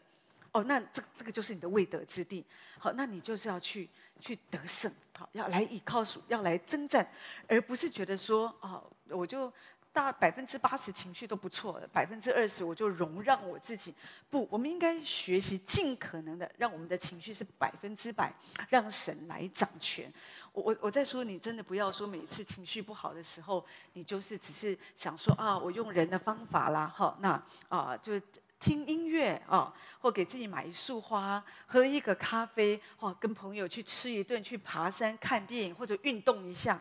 [0.56, 2.42] 哦，那这这个就是你的未得之地。
[2.78, 3.86] 好，那你就是要去
[4.18, 7.06] 去得胜，好，要来倚靠主，要来征战，
[7.46, 8.82] 而不是觉得说，哦。
[9.10, 9.52] 我就
[9.92, 13.94] 大百分之八十情绪都不错，百分之二十我就容让我自己。
[14.30, 18.34] 不，我们应该学习尽可能的让我们的情绪是百分之百，
[18.70, 20.12] 让神来掌权。
[20.52, 28.18] 我我我在说，你真的不要说每次情绪不好的时候，你就是只是想说啊，我用人的方法啦，哈，那啊就。
[28.58, 36.80] 听音乐啊，或给自己买一束花，喝一个咖啡，或跟朋友去吃一顿，去爬山、看电影或者运动一下，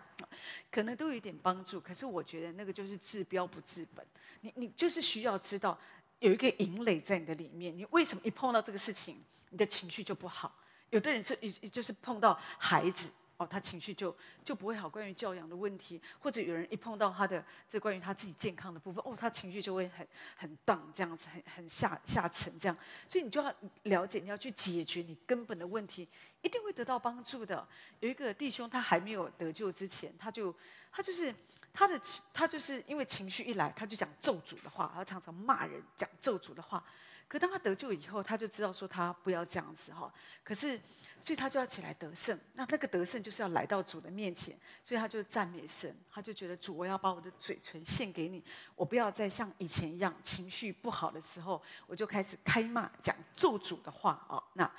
[0.72, 1.80] 可能都有一点帮助。
[1.80, 4.06] 可是我觉得那个就是治标不治本。
[4.42, 5.78] 你你就是需要知道
[6.20, 7.78] 有一个引垒在你的里面。
[7.78, 10.56] 你为什么一碰到这个事情，你的情绪就不好？
[10.92, 13.10] 有的人是一就是碰到孩子。
[13.38, 14.88] 哦，他情绪就就不会好。
[14.88, 22.78] 关于教养的问题，或者有人一碰到他的这关于他自己健康的部分，哦，他情绪就会很很荡这样子，很很下下沉这样。
[23.08, 26.08] 所以你就要了解，你要去解决你根本的问题，
[26.42, 27.68] 一定会得到帮助的。
[28.00, 30.56] 有一个弟兄，他还没有得救之前，他就
[30.90, 31.36] 他就是
[31.74, 32.00] 他的
[32.34, 36.82] 他就是因为情绪一来，他就讲咒诅的话，他常常骂人，讲咒诅的话。
[37.28, 40.14] 可当他得救以后，他就知道说他不要这样子哈。
[40.44, 40.80] 可是，
[41.20, 42.40] 所以他就要起来得胜。
[42.54, 48.44] 那那个得胜就是要来到主的面前，所以他就赞美神，他就觉得主，我要把我的嘴唇献给你，
[48.76, 54.42] 我不要再像以前一样情绪不好的时候，我就开始开骂讲咒诅的话啊。
[54.54, 54.72] 那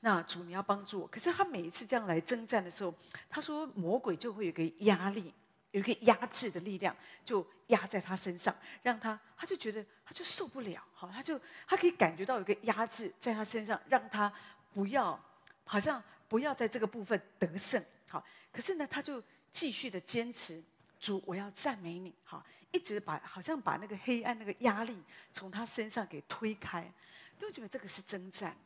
[0.00, 1.06] 那主你要帮助我。
[1.06, 2.94] 可是他每一次这样来征战的时候，
[3.30, 5.32] 他说魔鬼就会有一个压力。
[5.70, 14.32] 有一个压制的力量，就压在他身上，让他，他就觉得他就受不了，好，他就他可以感觉到有个压制在他身上，让他
[14.72, 15.18] 不要，
[15.64, 20.62] 好像不要在这个部分得胜，好，可是呢，他就继续的坚持，
[21.00, 26.92] 主，我要赞美你，好，一直把好像把那个黑暗那个压力从他身上给推开，
[27.38, 28.56] 都觉得这个是征战，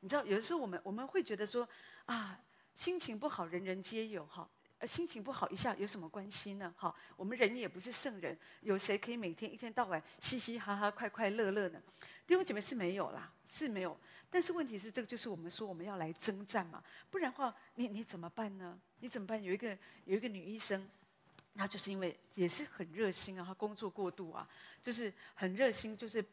[0.00, 1.68] 你知道，有的时候我们我们会觉得说
[2.06, 2.38] 啊，
[2.74, 4.48] 心情不好，人人皆有，哈。
[4.78, 6.72] 呃，心情不好一下有什么关系呢？
[6.76, 11.82] 哈，我们人也不是圣人，有谁可以每天一天到晚嘻嘻哈哈、快快乐乐呢？
[12.26, 13.98] 弟兄姐妹是没有啦，是没有。
[14.30, 18.78] 但是问题是，这个就是我们说我们要来征战嘛，不然的话，你你怎么办呢？
[19.00, 19.42] 你怎么办？
[19.42, 20.86] 有一个有一个女医生，
[21.56, 24.48] 她就是因为也是很热心啊，她工作过度啊，
[24.80, 26.24] 就是很热心，就是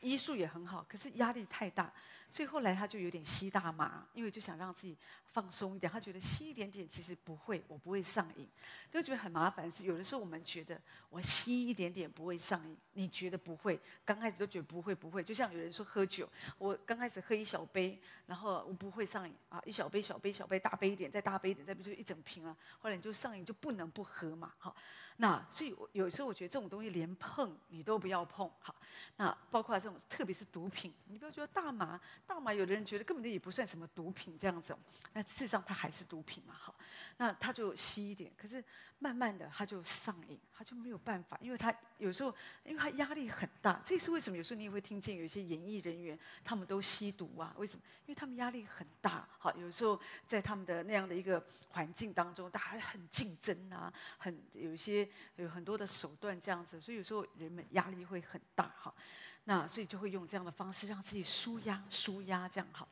[0.00, 1.92] 医术也很好，可是压力太大。
[2.32, 5.92] 所以后来他就有点吸大麻，因为就想让自己放松一点。
[5.92, 8.48] 他觉得吸一点点其实不会，我不会上瘾。
[8.90, 13.78] 就觉得很麻烦是，有的时候我们觉得我吸一点点不会上瘾，你觉得不会？
[14.02, 15.22] 刚开始都觉得不会不会。
[15.22, 22.56] 就像有人说喝酒，我刚开始喝一小杯，然后我不会上瘾啊，一小杯小杯小杯，大杯一点，再大杯一点，再不就一整瓶了。
[22.80, 24.54] 后来你就上瘾，就不能不喝嘛。
[24.56, 24.74] 好，
[25.18, 28.50] 那所以有时候我觉得这种东西连碰你都不要碰。
[28.58, 28.74] 好，
[29.16, 32.00] 那包括这种特别是毒品，你不要觉得大麻。
[32.26, 34.76] 大麻，有的人觉得根本就也不算什么毒品这样子，
[35.12, 36.74] 那事实上它还是毒品嘛，好，
[37.18, 38.64] 那他就吸一点，可是
[38.98, 44.36] 慢慢的他就上瘾，他就没有办法，因为他有时候因为他压力很大，这也是为什么？
[44.36, 47.82] 有时候你也会听见有一些演艺人员他们都吸毒啊，为什么？
[48.06, 58.94] 因为他们压力很大，好，有时候在他们的那样的一个环境当中，大家很竞争啊，很有一些有很多的手段这样子，所以有时候人们压力会很大，哈。
[59.44, 62.86] 那所以就会用这样的方式让自己舒压、舒压这样好，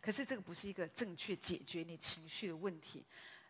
[0.00, 3.04] 可是这个不是一个正确解决你情绪的问题。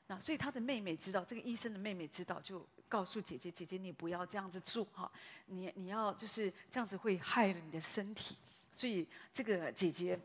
[0.06, 5.10] 那所以他的妹妹知道，这个医生的妹妹知道，就告诉姐姐：“姐姐，你不要这样子做哈，
[5.46, 8.36] 你你要就是这样子会害了你的身体。”
[8.72, 10.18] 所以这个姐姐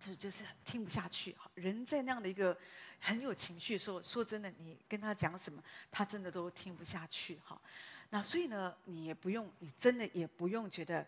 [0.00, 1.36] 就就是听不下去。
[1.54, 2.56] 人在那样的一个
[2.98, 7.60] 很有情绪的时候，说真的，你跟他讲什么，他真的都听不下去哈。
[8.10, 11.06] 那所以呢，你也不用，你真的也不用觉得。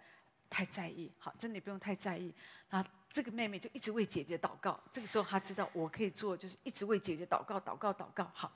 [0.51, 2.33] 太在意，好，真的不用太在意。
[2.71, 4.79] 那这个妹妹就一直为姐姐祷告。
[4.93, 8.31] 这个时候她知道，我可以做，就是一直为姐姐祷告，祷告，祷告。
[8.35, 8.51] 好，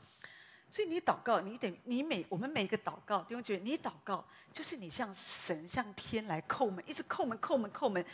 [0.70, 8.04] 所以你祷告，你得你每我们每一个祷告，弟兄姐妹，你祷告就是你向神向天来叩门，一直叩门叩门叩门。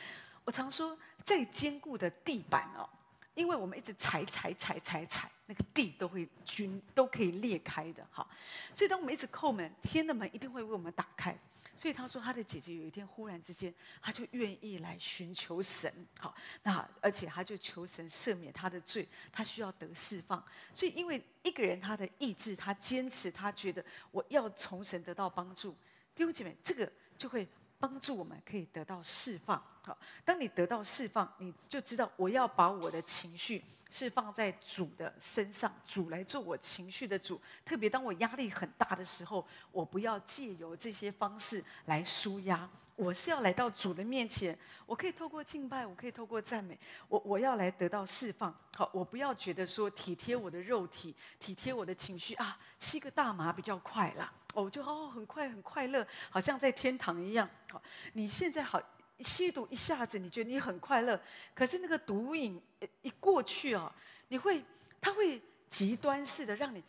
[0.45, 2.89] 我常说，再坚固的地板哦，
[3.35, 8.27] 因为我们一直踩踩踩踩踩，那个地都会均都可以裂开的哈。
[8.75, 11.35] 所以当我们一直叩门，天的门一定会为我们打开。
[11.77, 20.43] 所以他说，他的姐姐有一天忽然之间，他就愿意来寻求神，好，那而且他就求神赦免他的罪，他需要得释放。
[20.73, 25.73] 所以因为一个人他的意志，他坚持，他觉得我要从神得到帮助，
[26.15, 27.47] 弟兄姐妹，这个就会
[27.79, 29.63] 帮助我们可以得到释放。
[29.83, 33.65] 好，当你得到释放，你就知道我要把我的情绪。
[33.91, 37.41] 释放在主的身上，主来做我情绪的主。
[37.65, 42.69] 特别当我压力很大的时候，我不要借由这些方式来纾压。
[42.97, 46.77] 我是要来到主的面前，我可以透过敬拜，我可以透过赞美，
[47.09, 48.53] 我我要来得到释放。
[48.75, 54.33] 好，我不要觉得说体贴我的肉体，体贴我的情绪啊，吸个大麻比较快啦。
[54.55, 57.49] 哦，就哦很快很快乐，好像在天堂一样。
[57.71, 57.83] 好，
[58.15, 58.81] 你现在好。
[59.21, 61.19] 吸毒一下子，你觉得你很快乐，
[61.55, 62.61] 可是那个毒瘾
[63.01, 63.95] 一过去啊，
[64.27, 64.61] 你会，
[65.01, 66.83] 它会极端式的让你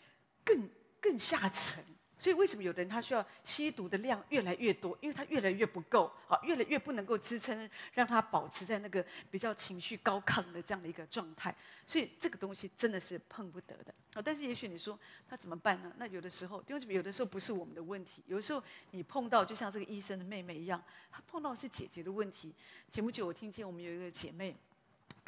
[0.43, 0.67] 更
[0.99, 1.85] 更下沉。
[2.17, 4.97] 所以为什么有的人他需要吸毒的量越来越多？
[5.01, 11.53] 因为他越来越不够，好，越来越不能够支撑，让他保持在那个比较情绪高亢的这样的一个状态。
[11.85, 14.21] 所以这个东西真的是碰不得的啊！
[14.21, 14.97] 但是也许你说
[15.29, 15.91] 那怎么办呢？
[15.97, 18.23] 那有的时候，为有的时候不是我们的问题？
[18.27, 22.53] 有的时候你碰到就像这个医生的妹妹一样，她碰到是姐姐的问题。
[22.91, 24.55] 前不久我听见我们有一个姐妹。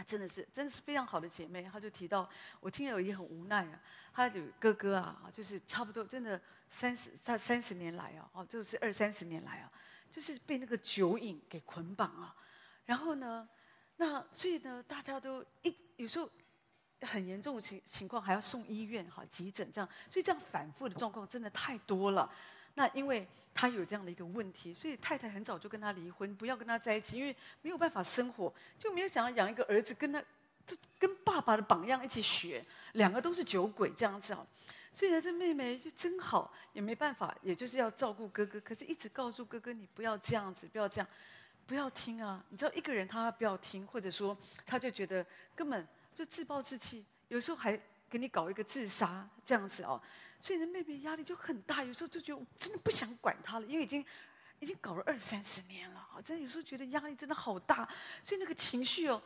[0.06, 1.64] 真的是，真的是非常好的姐妹。
[1.64, 2.30] 她就提到，
[2.60, 3.80] 我听了也很无奈啊。
[4.14, 9.72] 她有哥哥啊，就是差不多真的三十，他三十年来啊，哦，就是二三十年来啊，
[10.10, 12.36] 就是被那个酒瘾给捆绑啊。
[12.86, 13.48] 然后呢，
[13.98, 16.30] 那所以呢，大家都一有时候
[17.02, 22.32] 很严重的情情况还要送医院哈，急诊这样，所以这样反复的状况真的太多了。
[22.78, 30.24] 那因为他有这样的一个问题，所以太太很早就跟他离婚，不要跟他在一起，因为没有办法生活，就没有想要养一个儿子跟他，
[30.68, 32.64] 就跟爸爸的榜样一起学，
[32.94, 34.46] 两个都是酒鬼这样子啊。
[34.94, 41.08] 所以呢，这妹妹就真好，也没办法，也就是要照顾哥哥，可是一直告诉哥哥你不要这样子，不要这样，
[41.66, 42.46] 不要听啊。
[42.50, 44.38] 你知道一个人他不要听，或者说
[44.68, 47.76] 他就觉得根本就自暴自弃，有时候还
[48.08, 50.00] 给你搞一个自杀这样子哦。
[50.40, 54.06] 所以呢，妹妹压力就很大，有时候就觉得我真的不想管她了，因为已经
[54.60, 57.88] 已经搞了二三十年了，真的有时候觉得压力真的好大，
[58.24, 59.22] 所以那个情绪哦，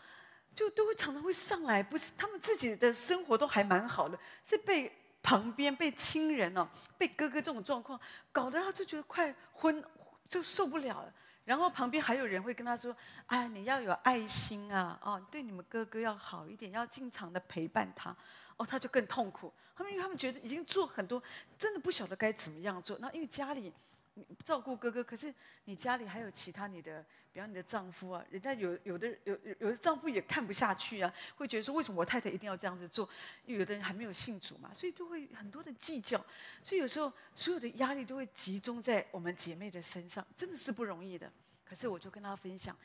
[0.55, 1.83] 就都会常常会上来。
[1.83, 7.99] 不是他们自己的生活都还蛮好的，是被旁边被亲人哦，被哥哥这种状况
[8.31, 9.83] 搞得他就觉得快昏，
[10.29, 11.13] 就受不了了。
[11.43, 12.95] 然后旁边还有人会跟他说
[13.25, 18.15] ：“哎，你要有爱心啊，哦，对你们哥哥要好一点，要经常的陪伴他。”
[18.61, 19.51] 哦，他就更痛苦。
[19.75, 21.21] 他们因为他们觉得已经做很多，
[21.57, 22.95] 真的不晓得该怎么样做。
[22.99, 23.73] 那因为家里
[24.13, 25.33] 你照顾哥哥，可是
[25.65, 33.09] 你家里还有其他你的，比方你的丈夫啊，人家有有的有有的丈夫也看不下去啊，会觉得说为什么我太太一定要这样子做？
[33.45, 36.23] 因为有的人还没有信主嘛，所以都会很多的计较。
[36.61, 41.31] 所以有时候所有的压力都会集中在我们姐妹的身上，真的是不容易的。
[41.65, 42.77] 可是我就跟他分享，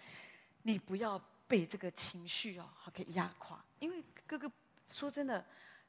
[0.62, 4.50] 你不要被这个情绪哦给压垮，因为哥哥
[4.88, 5.44] 说真的。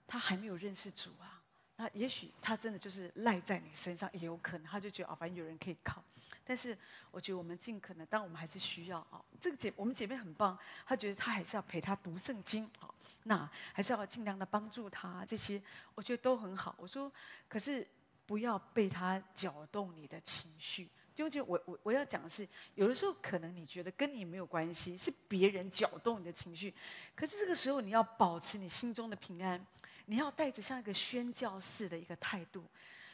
[0.08, 1.44] 他还没有认识主啊，
[1.76, 6.04] 那也许他真的就是赖在你身上，也有可能他就觉得啊，反正有人可以靠。
[6.44, 6.76] 但是
[7.12, 12.90] 我觉得我们尽可能，当我们还是需要啊，这个姐我们姐妹很棒，她觉得她还是要陪她读圣经啊，
[13.24, 15.62] 那还是要尽量的帮助她这些，
[15.94, 16.74] 我觉得都很好。
[16.78, 17.12] 我说，
[17.50, 17.86] 可是
[18.26, 20.90] 不要被他搅动你的情绪。
[21.14, 26.74] 就就我我我要讲的是，有的时候可能你觉得跟你没有关系，是别人搅动你的情绪，
[27.14, 29.66] 可是这个时候你要保持你心中的平安。
[30.10, 32.64] 你要带着像一个宣教士的一个态度，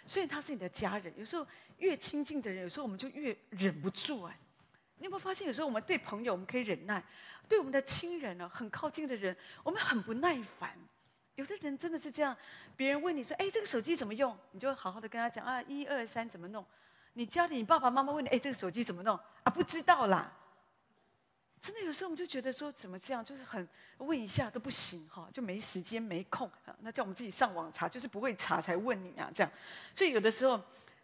[0.06, 1.12] 所以他是你的家人。
[1.17, 1.45] 有时候
[1.79, 4.39] 越亲近的人，有时候我们就越忍不住哎。
[4.99, 7.03] 你有没有发现，有时候我们对朋友我们可以忍耐，
[7.49, 10.77] 对我们的亲人呢，很靠近的人，我们很不耐烦。
[11.36, 12.38] 有的人真的是这样，
[12.77, 16.63] 别人问你说：“哎，这个手机怎么用？”你就好好的跟他讲啊，一二三怎么弄。
[17.13, 20.31] 你家里你爸爸妈妈问你：“哎，这个手机怎么弄？”啊，不知道啦。
[21.63, 23.65] 真的有时候我们就觉得说怎么这样，就是很
[23.99, 26.51] 问一下都不行哈，就没时间没空，
[26.81, 29.49] 那叫我们自己上网查，就是不会查才问你啊这样。
[29.95, 30.61] 所以有的时候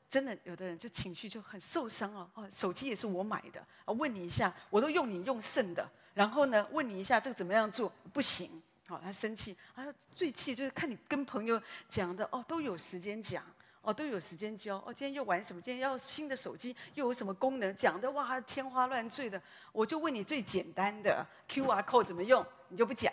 [0.10, 13.42] 真的有的人就情绪就很受伤哦，哦，手机也是我买的啊，问你一下我都用你用剩的，然后呢问你一下这个怎么样做不行，好他生气，他最气就是看你跟朋友讲的哦都有时间讲。
[13.82, 14.94] 哦，都有时间教哦。
[14.94, 15.62] 今天又玩什么？
[15.62, 17.74] 今天要新的手机，又有什么功能？
[17.76, 19.42] 讲的哇，天花乱坠的。
[19.72, 23.12] 我就问你最简单的 QR code 怎么用，你就不讲。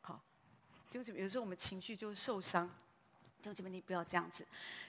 [0.00, 0.18] 好，
[0.90, 2.66] 就是有时候我们情绪就受伤。
[3.38, 4.44] 弟兄姐妹，你不要这样子。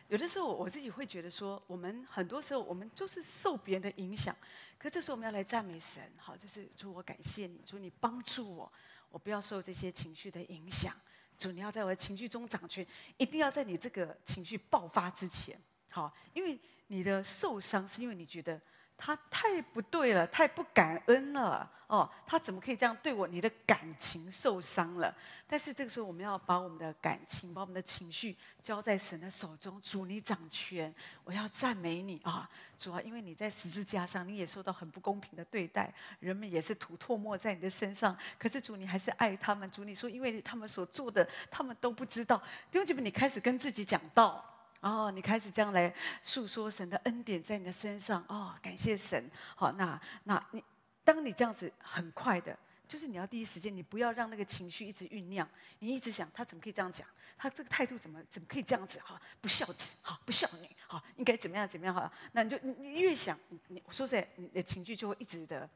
[0.08, 4.36] 有的时候我自己会觉得说，我们很多时候我们就是受别人的影响，
[4.80, 8.72] 可这时候我们要来赞美神，好，就是主我感谢你，主你帮助我，
[9.12, 10.96] 我不要受这些情绪的影响。
[11.38, 12.86] 主你要在我的情绪中掌权，
[13.18, 15.60] 一定要在你这个情绪爆发之前，
[15.92, 18.60] 好，因为你的受伤是因为你觉得。
[18.98, 22.10] 他太不对了，太不感恩了哦！
[22.26, 23.28] 他怎么可以这样对我？
[23.28, 25.16] 你的感情受伤了。
[25.48, 29.80] 但是这个时候，我们要把我们的感情、把我们的情绪交在神的手中。
[29.82, 30.94] 主，你掌权，
[31.24, 32.50] 我要赞美你啊！
[32.76, 38.18] 主啊，因为你在十字架上，你也受到很不公平的对待，人们也是吐唾沫在你的身上。
[38.40, 39.70] 可是主，你还是爱他们。
[39.70, 42.38] 主，你说，因为他们所做的，他们都不知道。
[42.72, 44.44] 弟兄姐妹，你开始跟自己讲道。
[44.82, 49.30] 哦，你开始这样来诉说神的恩典在你的身上哦，感谢神。
[49.56, 50.64] 好，那那你
[51.04, 52.58] 当你这样子很快的，
[52.88, 55.48] 就是你要第一时间，你不要让那个情绪一直酝酿，
[55.80, 57.08] 你一直想他怎么可以这样讲，
[57.38, 62.12] 他这个态度怎么怎么可以这样子哈，不孝子哈，不孝女哈，应该怎么样怎么样哈？
[62.34, 65.68] 那你就你越想，你你说实在，你的情绪就会一直的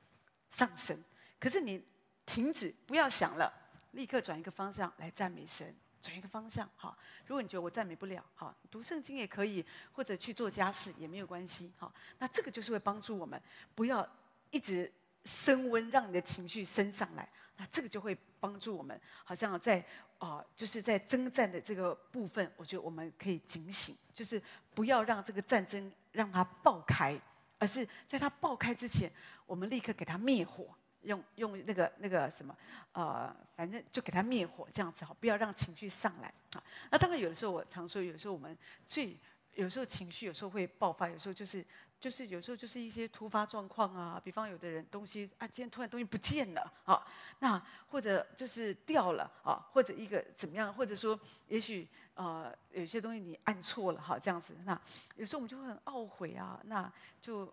[0.52, 0.98] 上升。
[1.40, 1.84] 可是你
[2.26, 3.52] 停止，不要想了，
[3.92, 5.76] 立刻转一个方向来赞美神。
[6.02, 6.98] 转一个方向，好。
[7.28, 11.94] 如果你觉得我赞美不了，好，读圣经也可以，或者去做家事也没有关系，好。
[12.18, 13.42] 那这个就是会帮助我们，
[13.76, 14.08] 不要
[14.50, 14.92] 一直
[15.26, 17.30] 升温，让你的情绪升上来。
[17.58, 19.86] 那这个就会帮助我们，好像在
[20.18, 24.42] 啊、就是在征战的这个部分，我觉得我们可以警醒，就是
[24.74, 27.20] 不要让这个战争让它爆开，
[27.58, 29.12] 而是在它爆开之前，
[29.48, 30.68] 我们立刻给它灭火。
[31.04, 32.56] 用用那个那个什么，
[32.94, 36.64] 呃，反正就给他灭火这样子哈，不要让情绪上来啊。
[36.92, 39.18] 那当然有的时候我常说，有时候我们最
[39.56, 41.66] 有时候情绪有时候会爆发，有时候就是
[42.00, 44.22] 就是有时候就是一些突发状况啊。
[44.24, 47.04] 比方有的人东西啊，今天突然东西不见了啊，
[47.40, 54.54] 那或者就是掉了啊，或者一个怎么样，或者说也许呃有些东西你按错了哈，这样子。
[54.66, 54.80] 那
[55.16, 57.52] 有时候我们就会很懊悔啊，那就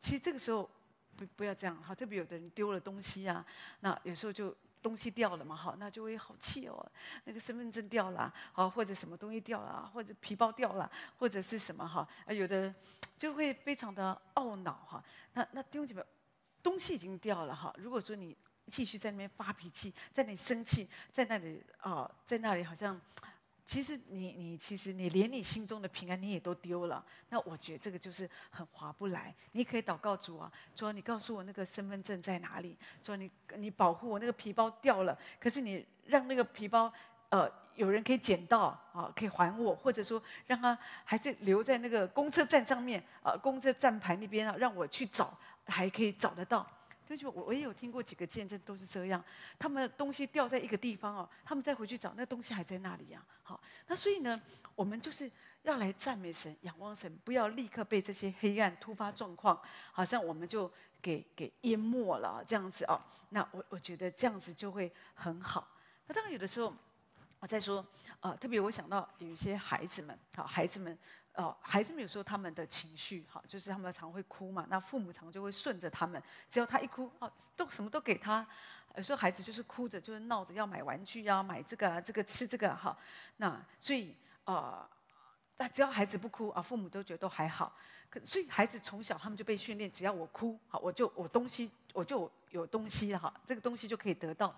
[0.00, 0.68] 其实这个时候。
[1.36, 3.44] 不要这样哈，特别有的人丢了东西啊，
[3.80, 6.92] 那有时候就东西掉了嘛，好，那就会好气哦。
[7.24, 12.74] 那个身份证掉了，好，或者什么东西掉了，或者皮包掉了，或者是什么哈，有的
[13.16, 15.04] 就会非常的懊恼哈。
[15.34, 16.04] 那那弟兄姐妹，
[16.62, 17.72] 东西已经掉了哈。
[17.78, 23.00] 如果说你继续在那边发脾气，在那里生气，在那里啊，在那里好像。
[23.64, 29.34] 其实你你其实你连你心中的平安你也都丢了，那我觉得这个就是很划不来。
[29.52, 32.76] 你可以祷告主啊，主啊，你告诉我那个身份证在哪里？
[33.00, 36.92] 主啊，你你保护我那个皮包掉了，可是你让那个皮包
[37.30, 45.32] 呃有人可以捡到啊，可以还我，或者说让他还是留在那个公车站上面啊，公车站牌那边啊，让我去找
[45.66, 46.68] 还可以找得到。
[47.16, 49.22] 就是我我也有听过几个见证，都是这样。
[49.58, 53.22] 他们东西掉在一个地方哦，他们再回去找，那东西还在那里呀。
[53.42, 54.40] 好，那所以呢，
[54.74, 55.30] 我们就是
[55.62, 59.60] 要来赞美神、仰望神，不要立刻被这些黑暗突发状况，
[59.92, 60.70] 好像我们就
[61.02, 62.98] 给给淹没了这样子哦。
[63.28, 65.68] 那我我觉得这样子就会很好。
[66.06, 66.74] 那当然有的时候，
[67.40, 67.84] 我在说，
[68.20, 70.96] 呃，特别我想到有一些孩子们，好，孩子们。
[71.34, 74.66] 哦，孩子们有时候他们的情绪，哈，就是他们常会哭嘛。
[74.68, 78.46] 那父母常就会顺着他们，只要他一哭，哦，都什么都给他。
[78.96, 82.94] 有时候孩子就是哭着，就是闹着要买玩具啊，买这个啊，这个吃这个哈。
[83.38, 84.14] 那所以
[84.44, 84.86] 啊，
[85.56, 87.74] 那只要孩子不哭啊，父母都觉得都还好。
[88.10, 94.54] 可所以孩子从小他们就被训练，只要我哭，好，我就我东西我就有东西哈，这个东西就可以得到。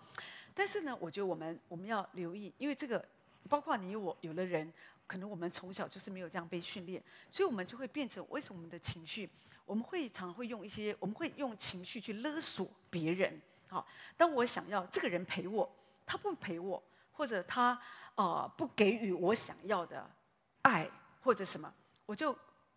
[0.52, 3.06] 但是呢，我觉得我们我们要留意，因为这个
[3.48, 4.72] 包括你我有的人。
[5.06, 9.28] 可能我们从小就是没有这样被训练，所以我们就会变成为什么我们的情绪，
[9.64, 13.40] 我们会常会用一些，我们会用情绪去勒索别人。
[13.68, 13.86] 好，
[14.16, 15.70] 当我想要这个人陪我，
[16.06, 16.82] 他不陪我，
[17.12, 17.70] 或者他
[18.14, 20.10] 啊、呃、不给予我想要的
[20.62, 20.90] 爱
[21.20, 21.72] 或者什么，
[22.06, 22.36] 我就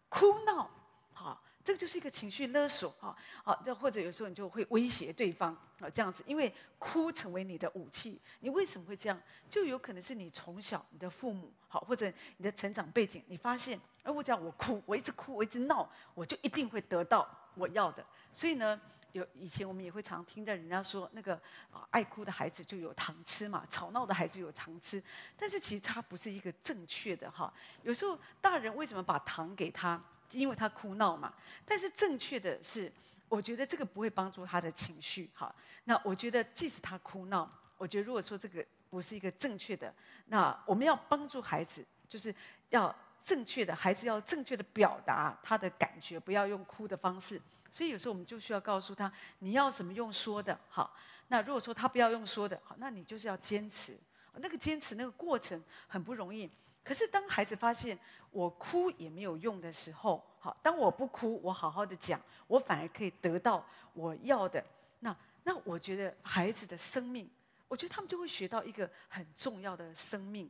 [0.10, 0.70] 哭闹。
[1.14, 1.44] 好。
[1.68, 3.13] 这个就是一个情绪勒索啊，
[3.43, 6.49] 好，这或者有时候你就会威胁对方啊，这样子，因为
[6.80, 8.18] 哭成为你的武器。
[8.39, 9.22] 你为什么会这样？
[9.49, 18.01] 就有可能是你从小你的父母好，或者你的成长背景，你发现，哎，我讲我哭，我一直哭，我一直闹，我就一定会得到我要的。
[18.34, 18.80] 所以呢，
[19.11, 21.34] 有以前我们也会常听到人家说，那个
[21.70, 25.03] 啊，爱哭的孩子就有糖吃嘛，吵闹的孩子有糖吃。
[25.36, 27.53] 但是其实它不是一个正确的哈。
[27.84, 30.01] 有时候大人为什么把糖给他？
[30.32, 31.34] 因为他哭闹嘛，
[31.66, 32.92] 但是正确的是，
[33.30, 35.30] 我觉得这个不会帮助他的情绪。
[35.34, 35.54] 好，
[35.86, 39.94] 那我觉得即使他哭闹，我觉得如果说这个不是一个正确的，
[40.28, 42.34] 那我们要帮助孩子，就是
[42.70, 47.42] 要正确的，孩子要正确的表达他的感觉，不要用哭的方式。
[47.72, 50.58] 所以有时候我们就需要告诉他，你要怎么用说的。
[50.70, 50.96] 好，
[51.28, 53.98] 那如果说他不要用说的，好，那你就是要坚持。
[54.40, 56.50] 那个坚持那个过程很不容易。
[56.88, 58.00] 可是当孩子发现
[58.32, 62.18] 我哭也没有用的时候，好，当我不哭，我好好的讲，
[62.48, 63.62] 我反而可以得到
[63.92, 64.64] 我要的。
[65.02, 65.14] 那
[65.44, 67.30] 那我觉得孩子的生命，
[67.68, 70.50] 我觉得他们就会学到一个很重要的生命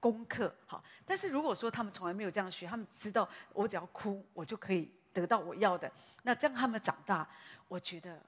[0.00, 0.54] 功课。
[0.64, 5.92] 好，但是如果说他们从来没有这样学，他们知道我只要哭，我就可以得到我要的。
[6.22, 7.28] 那这样他们长大，
[7.68, 8.18] 我觉得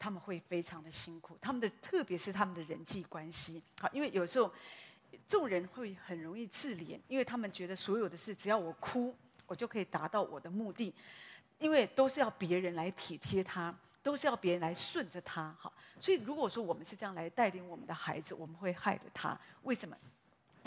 [0.00, 1.38] 他们会非常的辛苦。
[1.40, 4.52] 他们的特别是他们的人际关系，好，因为有时候
[5.28, 9.14] 众人会很容易自怜，因为他们觉得所有的事只要我哭，
[9.46, 10.94] 我就可以达到我的目的，
[11.58, 13.74] 因为都是要别人来体贴他。
[14.00, 19.38] 都是要别人来顺着他，哈，所以如果说我们是这样来带领我们的孩子，我们会害了他。
[19.64, 19.94] 为什么？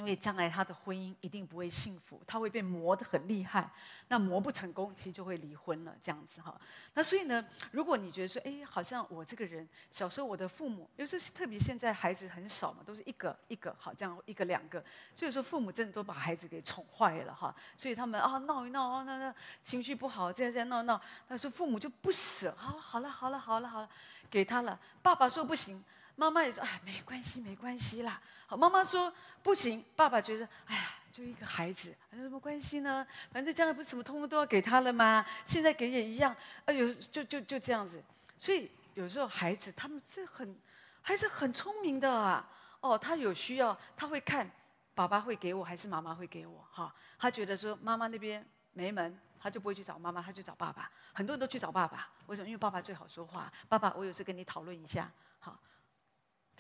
[0.02, 3.70] 因为将来他的婚姻一定不会幸福，他会被磨得很厉害。
[4.08, 6.60] 那磨不成功，其实就会离婚了，这样子哈。
[6.96, 14.84] 那所以呢，如果你觉得说，哎，好像我这个人小时候我的父母，有时候特别现在孩子很少嘛，都是一个一个好这样一个两个，
[15.14, 17.56] 所以说父母真的都把孩子给宠坏了哈。
[17.76, 23.90] 所以他们啊闹一闹啊，那那情绪不好，这样这样闹闹，那时候父母就不舍，好，好了好了好了好了，
[24.32, 24.80] 给他了。
[25.04, 25.84] 爸爸说不行。
[26.22, 29.12] 妈妈也说：“哎，没关系，没关系啦。”好，妈妈说
[29.42, 33.04] ：“不行。”爸爸觉得：“哎呀，就一个孩子，有什么关系呢？
[33.32, 35.26] 反正将来不是什么通通都要给他了吗？
[35.46, 36.36] 现在给也一样。
[36.66, 38.04] 哎呦，就就就这样子。
[38.38, 40.56] 所以有时候孩子他们这很，
[41.02, 42.48] 孩子很聪明的啊。
[42.82, 44.48] 哦，他有需要，他会看
[44.94, 46.64] 爸爸会给我还是妈妈会给我。
[46.72, 50.92] 哈，他觉得说妈妈那边没门，他就不会去找妈妈，他去找爸爸。
[51.14, 52.48] 很多人都去找爸爸，为什么？
[52.48, 53.52] 因为爸爸最好说话。
[53.68, 55.12] 爸爸，我有事跟你讨论一下。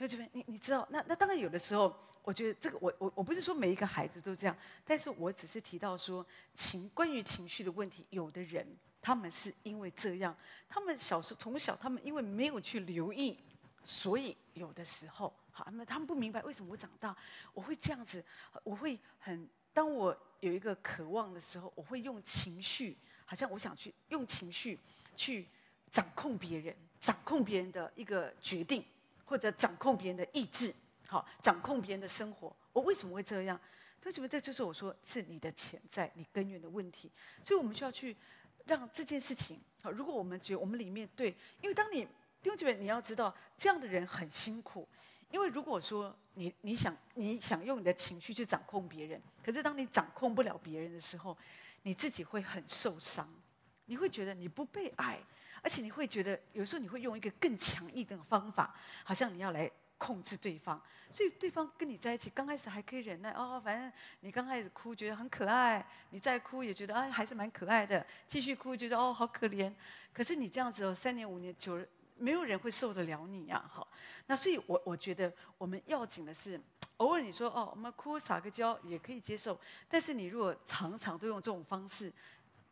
[0.01, 0.07] 好。
[0.07, 6.25] 对这边，你你知道，那那当然有的时候，我觉得这个我我我不是说每一个孩子都这样，但是我只是提到说
[6.55, 8.65] 情关于情绪的问题，有的人
[8.99, 10.35] 他们是因为这样，
[10.67, 13.37] 他们小时候从小他们因为没有去留意，
[13.83, 17.15] 所以有的时候，好，那么他们不明白为什么我长大
[17.53, 18.23] 我会这样子，
[18.63, 24.79] 我会很当我有一个渴望的时候，我会用情绪，好像我想去用情绪
[25.15, 25.47] 去
[25.91, 28.83] 掌控别人，掌控别人的一个决定。
[29.31, 30.75] 或者掌控别人的意志，
[31.07, 32.53] 好，掌控别人的生活。
[32.73, 33.57] 我为什么会这样？
[34.03, 37.09] 为什么这就是我说是你的潜在、你根源的问题？
[37.41, 38.13] 所以我们需要去
[38.65, 39.89] 让这件事情好。
[39.89, 42.03] 如果我们觉得我们里面对，因为当你
[42.41, 44.85] 弟兄姐妹，你要知道这样的人很辛苦。
[45.29, 51.37] 因为如果说你你想你想用你的情绪去掌控别人，可是当你掌控不了别人的时候，
[51.83, 53.33] 你自己会很受伤，
[53.85, 55.17] 你会觉得你不被爱。
[55.61, 60.81] 而且你会觉得，有时候你会用一个更强硬的方法，好像你要来控制对方。
[61.11, 63.91] 所以对方跟你在一起，刚开始还可以忍耐哦，反正
[64.21, 69.71] 你刚开始哭觉得很可爱，你再哭也觉得啊还是蛮可爱的，继续哭觉得哦好可怜。
[70.13, 71.85] 可是你这样子哦，三年五年久了，
[72.17, 73.87] 没有人会受得了你呀，好。
[74.25, 76.59] 那所以我我觉得我们要紧的是，
[76.97, 79.59] 偶尔你说哦我们哭撒个娇也可以接受，
[79.89, 82.11] 但是你如果常常都用这种方式。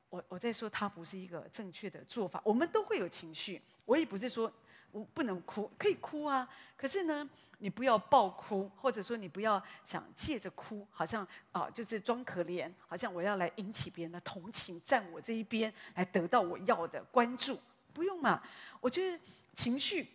[0.10, 2.41] 我我在说，它不是一个正确的做法。
[2.43, 4.51] 我们都会有情绪，我也不是说
[4.91, 6.47] 我不能哭，可以哭啊。
[6.76, 7.30] 可是呢，
[7.60, 17.60] 你不要爆哭，或者说你不要想借着哭，好像啊，就是装可怜，好像我要来引起别人的同情，站我这一边，来得到我要的关注。
[17.93, 18.41] 不用嘛，
[18.80, 19.20] 我觉得
[19.53, 20.07] 情绪。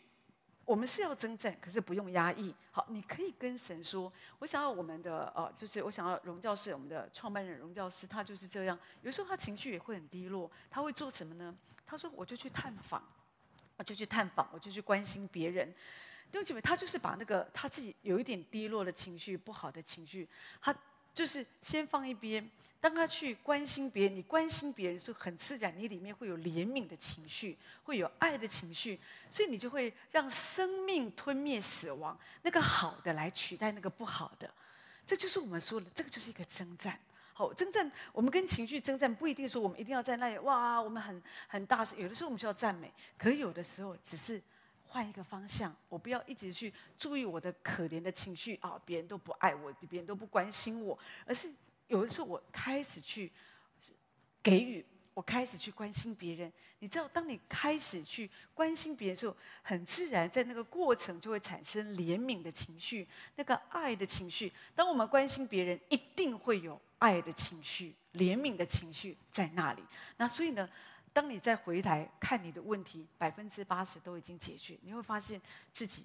[0.64, 2.54] 我们是要征战，可是不用压抑。
[2.70, 8.78] 好，你可以跟神说：“我想要我们的呃，就是我想要荣教师，我们的创办人荣教师，他就是这样。
[9.02, 11.54] 有时候他情绪也会很低落，他会做什么呢？
[11.86, 13.02] 他说：我就去探访，
[13.76, 15.68] 我就去探访，我就去关心别人。
[16.30, 20.28] 弟兄姐妹，他就是把那个他自己有一点低落的情绪、不好的情绪，
[20.60, 20.74] 他。”
[21.14, 22.46] 就是先放一边，
[22.80, 28.98] 当他去关心别人，你关心别人是很自然，你里面会有怜悯的情绪，会有爱的情绪，
[29.30, 34.52] 所以你就会让生命吞灭死亡，那个好的来取代那个不好的，
[35.06, 36.98] 这就是我们说的，这个就是一个征战。
[37.32, 44.42] 好，征战，我们跟情绪征战，不一定说我们一定要在那里哇，我们很很大声，有的时候我们需要赞美，可有的时候只是。
[44.94, 48.80] 换一个方向，我不要一直去注意我的可怜的情绪啊！
[48.84, 51.52] 别人都不爱我，别人都不关心我，而是
[51.88, 53.28] 有一次我开始去
[54.40, 56.52] 给予，我开始去关心别人。
[56.78, 64.52] 你知道，当你开始去关心别人的时候，很自然在那个过程就会产生怜悯的情绪，那个爱的情绪。
[64.76, 69.82] 当我们关心别人，一定会有爱的情绪、怜悯的情绪在那里。
[70.18, 70.70] 那所以呢？
[71.14, 75.40] 当你再回来看你的问题，百分之八十都已经解决，你会发现
[75.72, 76.04] 自己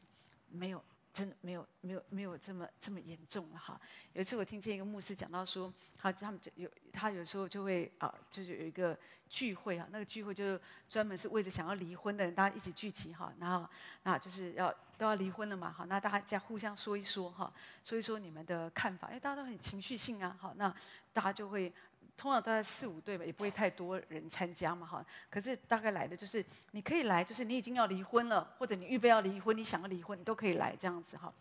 [0.49, 0.81] 没有
[1.11, 3.81] 真的没有没有没有这么这么严重了哈。
[4.13, 8.95] 有一次我听见一个牧师讲到说，他他们就有他有时候就会啊，就是有一个
[9.27, 13.67] 聚会啊，那个聚会就是专门是为了想要离婚的人，大家一起聚集哈，然后
[14.03, 17.51] 那就是要都要离婚了嘛，好，那大家互相说一说哈，
[17.83, 20.71] 说一说你们的看法，因为大家都很情绪性啊，好，那
[21.11, 21.73] 大家就会。
[22.19, 25.05] 通常大概四五对吧，也不会太多人参加嘛，哈。
[25.29, 31.33] 可是大概来的就是，你可以来，就是你已经要离婚了，或者你预备要离婚，你想要离婚，你都可以来这样子哈。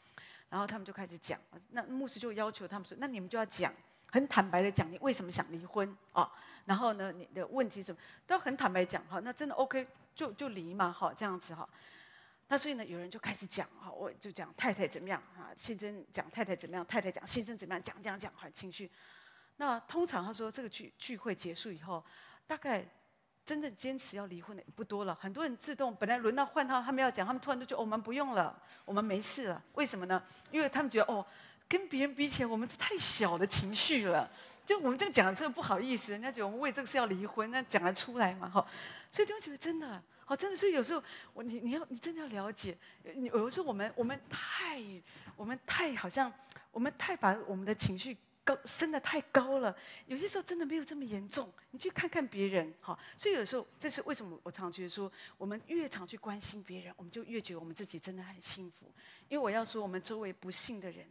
[0.48, 1.36] 然后他们就开始讲，
[1.70, 3.74] 那牧师就要求他们说，那你们就要讲，
[4.12, 6.30] 很坦白的讲，你为什么想离婚啊？
[6.64, 9.18] 然后呢，你的问题什么，都要很坦白讲哈。
[9.18, 11.68] 那真的 OK，就就离嘛，哈，这样子哈。
[12.46, 18.88] 那所以呢，有人就开始讲哈，我就讲太太怎么样啊，先生讲太太怎么样，太太讲先生怎么样，讲讲讲，很情绪。
[19.58, 22.02] 那通常他说这个聚聚会结束以后，
[22.46, 22.84] 大概
[23.44, 25.14] 真正坚持要离婚的不多了。
[25.20, 29.62] 很多人自动本来轮到换他，他们要讲，他们突然就觉得我们不用了，我们没事了。
[29.74, 30.22] 为什么呢？
[30.50, 31.26] 因为他们觉得哦，
[31.68, 34.30] 跟别人比起来，我们这太小的情绪了。
[34.64, 38.48] 就我们这个讲的这个不好意思，人家觉得我们为这个事要离婚，那讲得出来嘛？
[38.48, 38.64] 哈，
[39.10, 40.56] 所以弟兄姐妹真的，好真的。
[40.56, 41.02] 所以有时候
[41.32, 44.80] 我你你要你真的要了解，有时候我们我们太
[45.34, 46.32] 我们太好像
[46.70, 48.16] 我们太把我们的情绪。
[48.48, 49.76] 高升得太高了，
[50.06, 51.52] 有些时候真的没有这么严重。
[51.70, 58.90] 你去看看别人，哈，所以有时候这是为什么我常觉得说，我们越常去关心别人，我们就越觉得我们自己真的很幸福。
[59.28, 61.06] 因为我要说，我们周围不幸的人、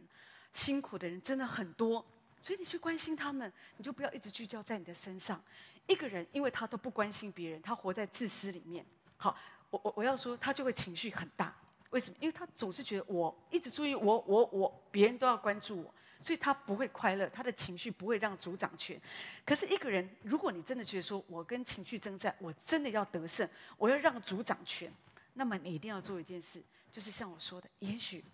[0.52, 2.04] 辛苦的人真的很多，
[2.42, 5.40] 所以你去关心他们，你就不要一直聚焦在你的身上。
[5.86, 8.84] 一个人，因为他都不关心别人，他活在自私里面。
[9.16, 9.38] 好，
[9.70, 11.54] 我我我要说，他就会情绪很大。
[11.90, 12.16] 为什么？
[12.18, 15.94] 因为他总是觉得我一直注意我我我，别人都要关注我。
[16.20, 19.00] 所以他不会快乐，他的情绪不会让主掌权。
[19.44, 24.92] 可是一个人，如果你真的觉得说，我跟情绪征战，我真的要得胜，我要让主掌权，
[25.34, 28.24] 那么你一定要做一件事，就是像我说的，也许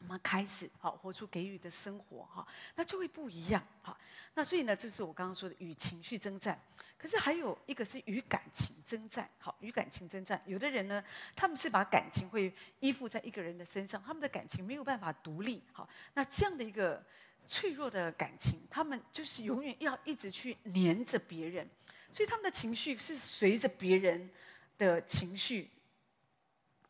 [0.00, 2.46] 我们开始好活出给予的生活哈，
[2.76, 3.96] 那就会不一样哈。
[4.34, 6.58] 那所以呢，这是我刚刚说的与情绪征战。
[6.96, 10.42] 可是还有一个是与感情征战，好，与感情征战。
[10.46, 11.02] 有的人呢，
[11.36, 17.00] 他们是把感情会依附在一个人的身上，他们的感情没有办法独立，好，那这样的一个
[17.46, 21.68] 脆弱的感情，他们就是永远要一直去黏着别人，
[22.10, 24.28] 所以他们的情绪是随着别人
[24.76, 25.70] 的情绪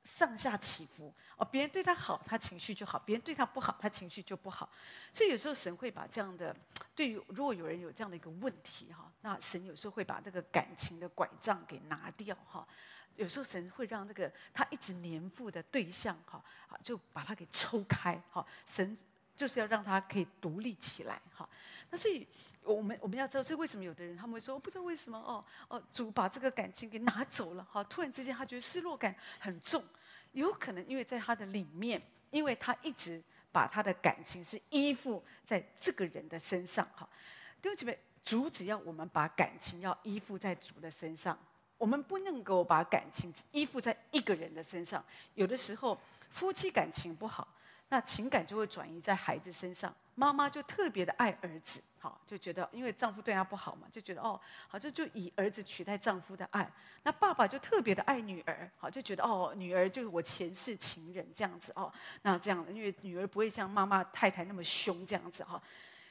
[0.05, 1.13] 上下起伏。
[1.39, 4.69] 哦，别人对他好，他情绪就好；别人对他不好，他情绪就不好。
[5.15, 6.55] 所以有时候神会把这样的，
[6.97, 12.67] 对于如果有人有这样的一个问题哈，那神有时候会把这个感情的拐杖给拿掉哈。
[13.15, 16.43] 有时候神会让那个他一直黏附的对象哈，
[16.83, 18.45] 就把他给抽开哈。
[18.67, 18.97] 神
[19.37, 21.49] 就是要让他可以独立起来哈。
[21.91, 22.27] 那所以
[22.63, 27.83] 我们我们要知道，这为什么有的人他们会说，我不知道为什么哦哦，主把这个感情给拿走了哈。
[27.85, 29.85] 突然之间他觉得失落感很重。
[30.33, 32.01] 有可能因为在他的里面，
[32.31, 37.09] 因为他一直把他的感情是依附在这个人的身上，哈。
[37.61, 41.37] 弟兄姐妹，主只要我们把感情要依附在主的身上，
[41.77, 45.05] 我们不能够把感情依附在一个人的身上。
[45.35, 45.99] 有的时候
[46.31, 47.49] 夫妻感情不好，
[47.89, 49.95] 那情感就会转移在孩子身上。
[50.15, 56.69] 妈妈就特别的爱儿子，好，就觉得因为丈夫对她不好嘛，就觉得哦，好像就以儿子取代丈夫的爱。
[57.05, 61.93] 那爸爸就特别的爱女儿，好，就觉得哦，女儿就是我前世情人这样子哦。
[62.23, 65.63] 那这样，因为女儿不会像妈妈太太那么凶这样子哈。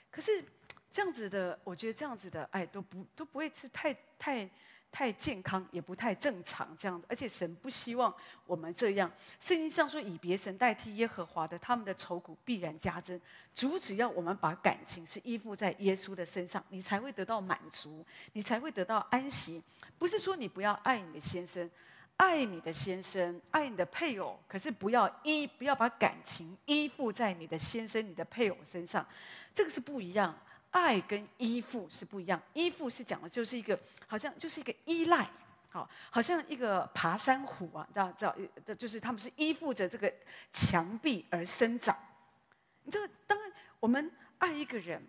[0.09, 0.43] 可是
[0.89, 4.49] 这样子的，我觉得这样子的爱都不都不会是太太。
[4.91, 8.11] 太健康也不太正常，这样子，而且神不希望
[8.45, 9.11] 我们这样。
[9.39, 13.19] 圣经上说，以别神代替耶和华的，他们的愁苦必然加增。
[13.53, 19.61] 主只要我们把感情是依附在耶稣的身上，你才会得到满足，你才会得到安息。
[19.99, 21.69] 不是说你不要爱你的先生，
[22.15, 29.05] 爱你的先生，爱你的配偶，可是不要依，不要把感情依附在你的先生、你的配偶身上，
[29.53, 30.35] 这个是不一样。
[30.77, 35.27] 爱跟依附是不一样，依附是讲的就是一个，好像就是一个依赖，
[35.69, 40.13] 好，好像一个爬山虎啊，知道知道，就是他们是依附着这个
[40.51, 41.97] 墙壁而生长。
[42.83, 45.01] 你这个当然，我们爱一个人。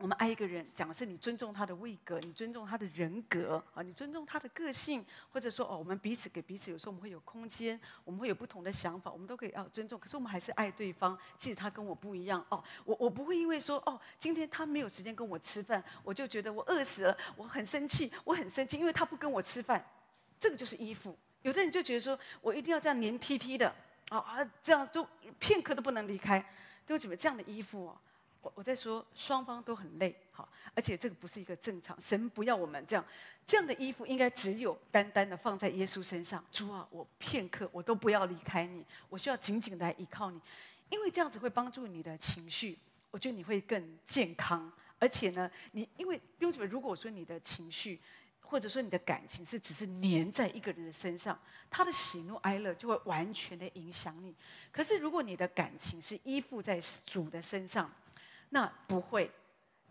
[0.00, 10.00] 我们爱一个人，讲的是你尊重他的位格，你尊重他的人格啊，你尊重他的个性，或者说哦，我们彼此给彼此，有时候我们会有空间，我们会有不同的想法，我们都可以要尊重。
[10.00, 19.84] 可是我们还是爱对方，即使他跟我不一样哦，我我不会因为说哦，今天他没有时间跟我吃饭，我就觉得我饿死了，我很生气，我很生气，因为他不跟我吃饭，
[20.38, 21.14] 这个就是依附。
[21.42, 23.68] 有的人就觉得说我一定要这样黏贴贴的
[24.08, 25.06] 啊啊，这样都
[25.38, 26.42] 片刻都不能离开，
[26.86, 27.98] 都觉得这样的依附哦。
[28.42, 31.98] 我我在说双方都很累，好，而且这个不是一个正常。
[32.00, 33.04] 神不要我们这样，
[33.46, 36.44] 这样的衣服应该只有单单的放在耶稣身上。
[36.50, 40.40] 主啊，我片刻我都不要离开你，我需要紧紧的来依靠你。
[40.88, 42.78] 因为这样子会帮助你的情绪，
[43.10, 44.72] 我觉得你会更健康。
[44.98, 48.00] 而且呢，你因为弟兄姊妹，如果说你的情绪，
[48.40, 51.38] 或者说你的感情是只是黏在一个人的身上，
[51.70, 54.34] 他的喜怒哀乐就会完全的影响你。
[54.72, 57.90] 可是如果你的感情是依附在主的身上，
[58.50, 59.30] 那不会，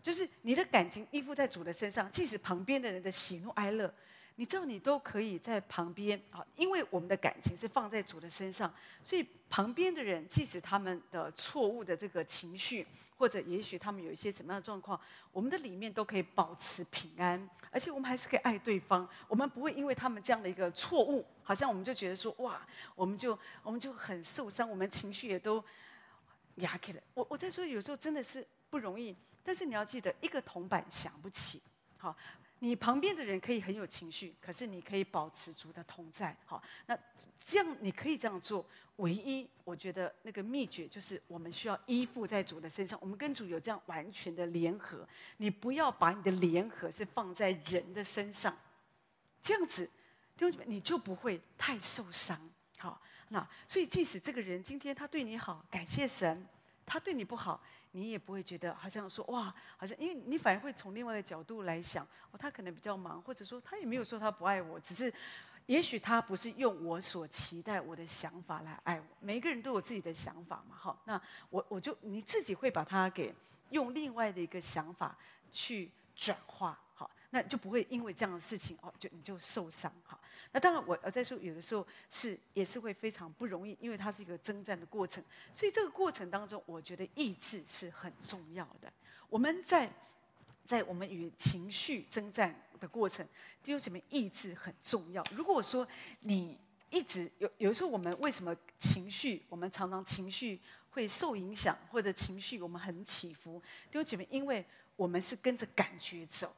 [0.02, 3.92] 就是你的感情依附在主的身上，即使旁边的人的喜怒哀乐。
[4.36, 12.86] 你知道，你都可以在旁边啊，因为我们的感情是放在主的身上，所以旁边的人，即使他们的错误的这个情绪，
[13.18, 14.98] 或者也许他们有一些什么样的状况，
[15.30, 19.06] 我们的里面都可以保持平安，而且我们还是可以爱对方。
[19.28, 25.62] 我们不会因为他们这样的一个错误，好像我们就觉得说哇，我们就我们就很受伤，我们情绪也都
[26.60, 27.02] 压起来。
[27.14, 31.60] 我我在说，有时候真的是不容易，但是你要记得，一个铜板想不起，
[31.96, 32.16] 好。
[32.62, 36.94] 你旁边的人可以很有情绪，可是你可以保持主的同在，好，那
[37.42, 38.62] 这样你可以这样做。
[38.96, 45.08] 唯一我觉得那个秘诀就是，我们需要依附在主的身上，我们跟主有这样完全的联合。
[45.38, 48.54] 你不要把你的联合是放在人的身上，
[49.42, 49.86] 这样子，
[50.36, 52.38] 弟兄姊妹，你就不会太受伤。
[52.76, 53.00] 好，
[53.30, 56.36] 那所以即使这个人今天他对你好，感谢神；
[56.84, 57.60] 他对你不好。
[57.92, 65.12] 你也不会觉得好像说哇，好像因为你反而会从另外一个角度来想，哦，他可能比较忙，或者说他也没有说他不爱我，只是
[65.66, 69.06] 也许他不是用我所期待我的想法来爱我。
[69.18, 73.34] 每个人都有自己的想法嘛，好，那我我就你自己会把它给
[73.70, 75.18] 用另外的一个想法
[75.50, 76.78] 去转化，
[77.30, 80.18] 那就不会因为这样的事情哦，就你就受伤，哈。
[80.52, 85.22] 那当然，我我在说，有的时候是也是会非常不容易，因为它是一个征战的过程。
[85.54, 88.92] 所以这个过程当中，我觉得意志是很重要的。
[89.28, 89.88] 我们在
[90.66, 93.24] 在我们与情绪征战的过程，
[93.62, 95.24] 就有什么意志很重要。
[95.32, 95.86] 如果说
[96.20, 96.58] 你
[96.90, 100.60] 一直有有的时候，我们为什么情绪，我们常常情绪
[100.90, 104.26] 会受影响，或者情绪我们很起伏，就有姐妹？
[104.28, 104.66] 因为
[104.96, 106.52] 我们是跟着感觉走。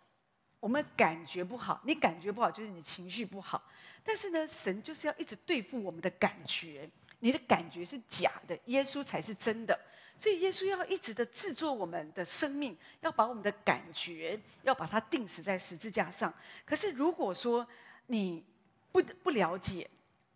[0.63, 3.61] 我们感觉不好，你感觉不好就是你情绪不好。
[4.05, 6.89] 但是呢，神就是要一直对付我们的感觉，
[7.19, 9.77] 你的感觉是假的，耶稣才是真的。
[10.17, 16.33] 所以耶稣要一直的制作我们的生命，要把我们的感觉要把它钉死在十字架上。
[16.65, 17.67] 可是如果说
[18.07, 18.45] 你
[18.93, 19.91] 不不了解，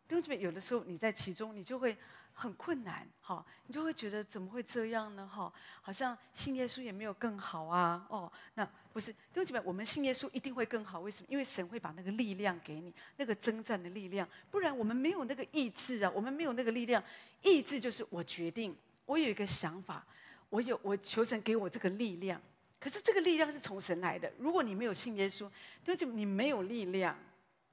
[0.09, 1.97] 弟兄姊妹，有的时候你在其中，你就会。
[2.39, 5.26] 很困难，哈，你就会觉得怎么会这样呢？
[5.26, 8.07] 哈，好像信耶稣也没有更好啊。
[8.11, 11.01] 哦，那不是，弟兄姊妹，我们信耶稣一定会更好。
[11.01, 11.26] 为什么？
[11.30, 14.28] 因为神会把那个力量给你，那个征战的力量。
[14.51, 17.03] 不然我们没有那个意志啊，我们没有那个力量。
[17.41, 18.76] 意志就是我决定，
[19.07, 20.05] 我有一个想法，
[20.51, 22.39] 我有我求神给我这个力量。
[22.78, 24.30] 可是这个力量是从神来的。
[24.39, 25.49] 如果你没有信耶稣，
[25.82, 27.18] 弟兄姊妹，你没有力量。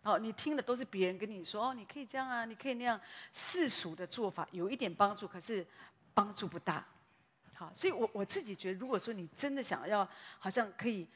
[0.03, 2.99] 哦，你听的都是别人跟你说哦，你可以这样啊，你可以那样，
[3.33, 5.65] 世俗的做法有一点帮助，可是
[6.13, 6.85] 帮助不大。
[7.53, 10.07] 好，所以我我自己觉得，如果说你真的想要，
[10.39, 11.07] 好像可以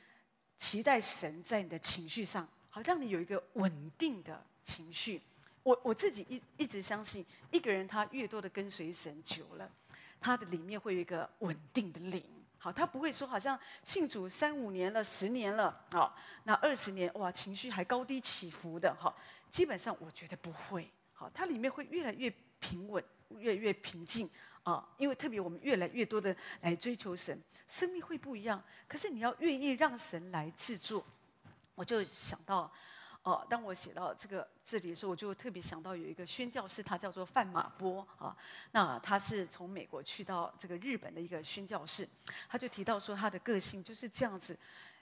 [0.58, 5.22] 期待神在你的情绪上，好让你有一个稳定的情绪。
[5.64, 9.70] 我我自己一一直相信，一个人他越多的跟随神久了，
[10.22, 12.24] 他的里面会有一个稳定的灵。
[12.60, 19.14] 好，他不会说好像信主三五年了、十年了，好，那二十年哇，情绪还高低起伏的，哈，
[19.48, 23.04] 基本上我觉得不会，好，它里面会越来越平稳，
[23.38, 24.30] 越来越平静
[24.64, 28.62] 啊，因为特别我们越来越多的来追求神，生命会不一样。
[28.88, 31.06] 可是你要愿意让神来制作，
[31.76, 32.72] 我就想到。
[33.28, 38.34] 哦，当我写到这个这里的时候，我就特别想到有一个宣教士，他叫做范马波啊。
[38.72, 42.08] 那他是从美国去到这个日本的一个宣教士，
[42.48, 44.58] 他就提到说他的个性就是这样子。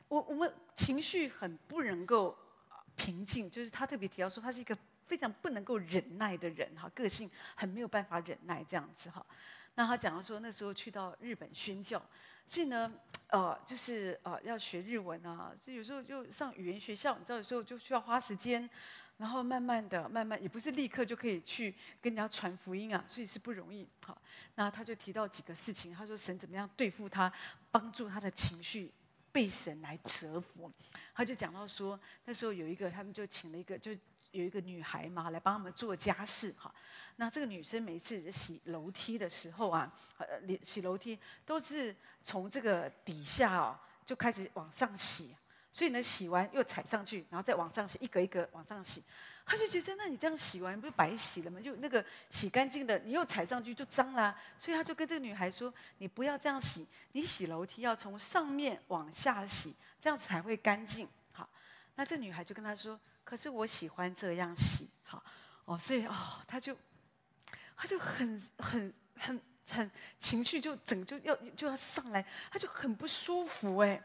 [0.07, 2.35] 我我们情绪很不能够
[2.95, 9.23] 平静，就是他特别提到说他是一个非常不能够忍耐的人哈，个性很没有办法忍耐这样子哈。
[9.75, 12.01] 那他讲到说那时候去到日本宣教，
[12.47, 12.91] 所以呢。
[13.29, 18.69] 呃，就是呃，要学日文啊，所以有时候就上语言学校，你知道，有时候就需要花时间，
[19.17, 23.89] 然后慢慢的、慢慢，也不是立刻就可以去跟人家传福音啊，所以是不容易。
[24.05, 24.21] 好，
[24.53, 27.33] 那他就提到几个事情，他说神怎么样对付他，
[27.71, 28.93] 帮助他的情绪
[29.31, 30.71] 被神来折服。
[31.15, 33.91] 他就讲到说，那时候有一个，他们就请了一个，就
[34.35, 36.73] 有一个女孩嘛，来帮他们做家事哈。
[37.15, 40.27] 那这个女生每次洗楼梯的时候啊，呃，
[40.61, 45.33] 洗楼梯都是从这个底下哦就开始往上洗，
[45.71, 49.01] 所以呢，洗完又踩上去，然后再往上洗，一格一格往上洗。
[49.47, 51.61] 她就觉得，那你这样洗完不是白洗了吗？
[51.61, 54.35] 就那个洗干净的，你又踩上去就脏啦。
[54.57, 61.47] 所以她就跟这个女孩说：“你不要这样洗，你洗楼梯要从上面往下洗，这样才会干净。”好，
[61.95, 65.21] 那这女孩就跟她说：“可是我喜欢这样洗。”好，
[65.65, 66.15] 哦，所以哦，
[66.47, 66.77] 他就。
[67.77, 74.01] 他就很很很很情绪就整就要就要上来，他就很不舒服哎。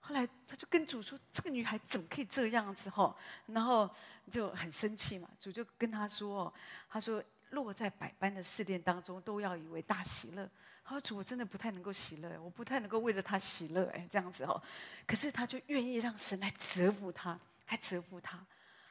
[0.00, 3.14] 后来他就跟主说：“这个女孩怎么可以这样子？”哈，
[3.44, 3.88] 然后
[4.30, 5.28] 就很生气嘛。
[5.38, 6.50] 主就跟他说
[6.88, 10.48] ：“他说落在百般的试炼当中，都要以为大喜乐。”
[10.82, 14.60] 他说：“主，我真的不太能够喜乐，我不太能够为了他喜乐。”哎，这样子哦。
[15.06, 18.42] 可是他就愿意让神来折服他，来折服他。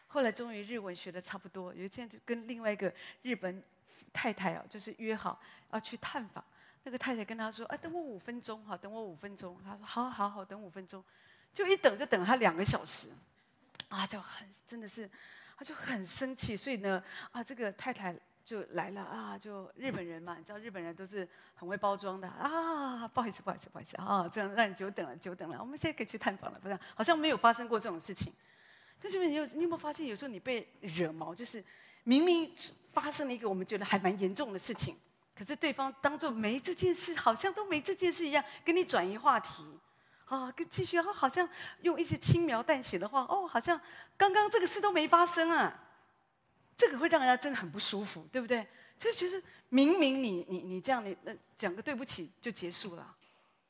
[0.09, 3.63] 后来终于日文学的差不多，有一天就跟另外一个日本
[4.11, 5.39] 太太哦，就是约好
[5.71, 6.43] 要去探访。
[6.83, 11.03] 那个太太跟他说：“哎，等我五分钟哈，等我五分钟。”他说：“好好好，等五分钟。”
[11.53, 13.09] 就一等就等他两个小时，
[13.89, 15.07] 啊，就很真的是，
[15.57, 16.57] 他就很生气。
[16.57, 23.07] 所以呢，啊，这个太太就来了啊，就日本人嘛，你知道日本人都是很会包装的啊。
[23.09, 25.59] 不好意思，不好意思，不好意思啊，这样让你久等了，久等了。
[25.59, 26.79] 我们现在可以去探访了，不是？
[26.95, 28.33] 好像没有发生过这种事情。
[29.01, 31.63] 但是你有你有没有发现，有时候你被惹毛，就是
[32.03, 32.53] 明明
[32.91, 34.95] 发生了一个我们觉得还蛮严重的事情。
[35.35, 39.63] 可是对方当做没这件事，好像都没这件事一样，跟你转移话题，
[40.25, 41.47] 啊，跟继续啊，好像
[41.81, 43.79] 用一些轻描淡写的话，哦，好像
[44.17, 45.81] 刚刚这个事都没发生啊，
[46.75, 48.67] 这个会让人家真的很不舒服，对不对？
[48.97, 53.15] 就是其实明明你你你这样，你那讲个对不起就结束了，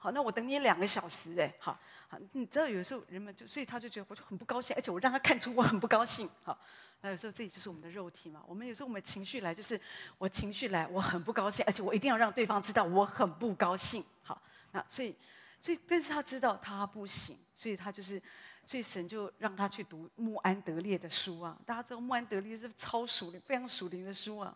[0.01, 1.77] 好，那我等你两个小时，哎，好，
[2.07, 6.57] 好，你知道有时候人们就，所以他就觉得我就很不高兴，而且我让他看出我很不高兴，好。
[7.01, 8.43] 那有时候这里就是我们的肉体嘛。
[8.45, 9.79] 我们有时候我们情绪来，就是
[10.17, 14.03] 我情绪来，我很不高兴，而且我一定要让对方知道我很不高兴。
[14.21, 14.41] 好，
[14.71, 15.15] 那所以，
[15.61, 18.21] 所以，但是他知道他不行，所以他就是，
[18.65, 21.57] 所以神就让他去读穆安德烈的书啊。
[21.65, 24.53] 大家知道穆安德烈是超属灵、非常属灵的书啊。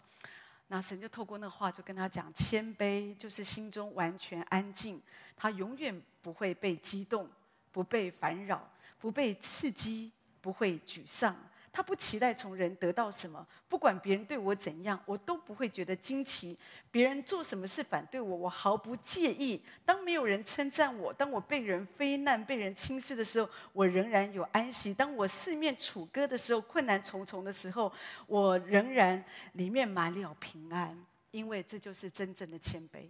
[0.67, 5.01] 那神就透过那话，就跟他讲：谦卑就是心中完全安静，
[5.35, 7.29] 他永远不会被激动，
[7.71, 8.67] 不被烦扰，
[8.99, 10.11] 不被刺激，
[10.41, 11.35] 不会沮丧。
[11.75, 16.55] 他不期待从人得到什么，不管别人对我怎样，我都不会觉得惊奇。
[16.91, 19.59] 别人做什么事反对我，我毫不介意。
[19.83, 24.93] 当没有人称赞我，当我被人非难、被人轻视的时候，我仍然有安息。
[24.93, 27.91] 当我四面楚歌的时候，困难重重的时候，
[28.27, 33.09] 我仍然里面满了平安，因为这就是真正的谦卑。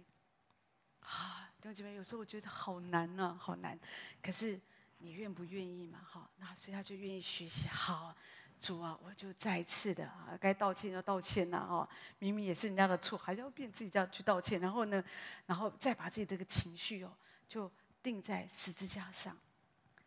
[1.00, 3.78] 啊，弟兄姐妹，有时候我觉得好难呢、好难。
[4.22, 4.58] 可是
[5.00, 5.98] 你愿不愿意嘛？
[6.02, 7.68] 哈，那所以他就愿意学习。
[7.68, 8.16] 好。
[8.64, 11.86] 主啊，我就再一次的啊，该道歉要道歉呐，哦，
[12.18, 15.04] 明明也是人家的错，还要变自己家去道歉，然后呢，
[15.44, 17.12] 然后再把自己这个情绪哦，
[17.46, 17.70] 就
[18.02, 19.36] 定在十字架上。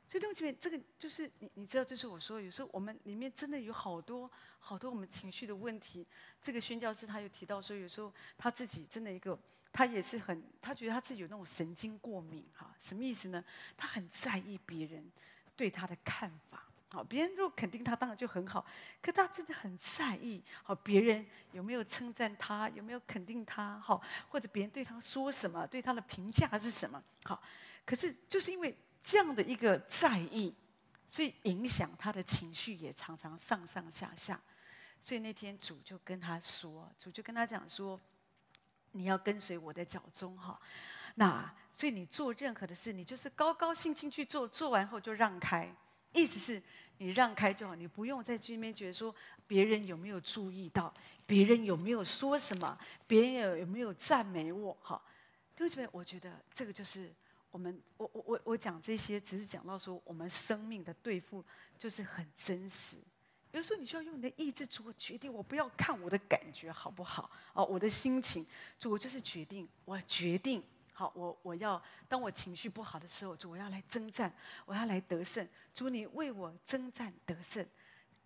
[0.10, 4.28] 所以弟兄姐妹，这个就是你你知道，就是我说，有时候我们里面真的有好多
[4.58, 6.08] 好多我们情绪的问题。
[6.42, 9.38] 这个宣教师他有提到说，有时候他自己真的一个，
[9.72, 13.46] 他也是很，他觉得他自己有那种神经过敏哈，什么意思呢？
[13.78, 15.12] 他很在意别人
[15.56, 16.64] 对他的看法。
[16.90, 18.66] 好，别人如果肯定他，当然就很好。
[19.02, 27.42] 可他真的很在意，好，别人有没有称赞他，有没有肯定他，好，或者别人对他说什么，对他的评价是什么，好。
[27.86, 30.56] 可是就是因为这样的一个在意，
[31.08, 34.40] 所以影响他的情绪也常常上上下下。
[35.02, 38.00] 所以那天主就跟他说，主就跟他讲说，
[38.94, 40.60] 你要跟随我的脚踪，哈。
[41.16, 45.70] 那所以你做任何的事，你就是高高兴兴去做，做完后就让开。
[46.18, 46.62] 意思是
[46.98, 49.14] 你让开就好，你不用在这边觉得说
[49.46, 50.92] 别人有没有注意到，
[51.28, 54.76] 别人有没有说什么，别人有有没有赞美我？
[54.82, 55.00] 哈，
[55.56, 57.14] 对不起，我觉得这个就是
[57.52, 61.46] 我们，我我我我讲这些，只是讲到说我们生命的对付
[61.78, 62.98] 就是很真实。
[63.52, 67.30] 有时候你需要用你的意志做决定，我不要看我的感觉好不好？
[67.54, 68.46] 啊，我的心情，
[68.80, 70.64] 主，我就是决定，我决定。
[70.98, 74.34] 好，我我要当我情绪不好的时候，主，我要来征战，
[74.66, 75.48] 我要来得胜。
[75.72, 77.64] 主，你为我征战得胜，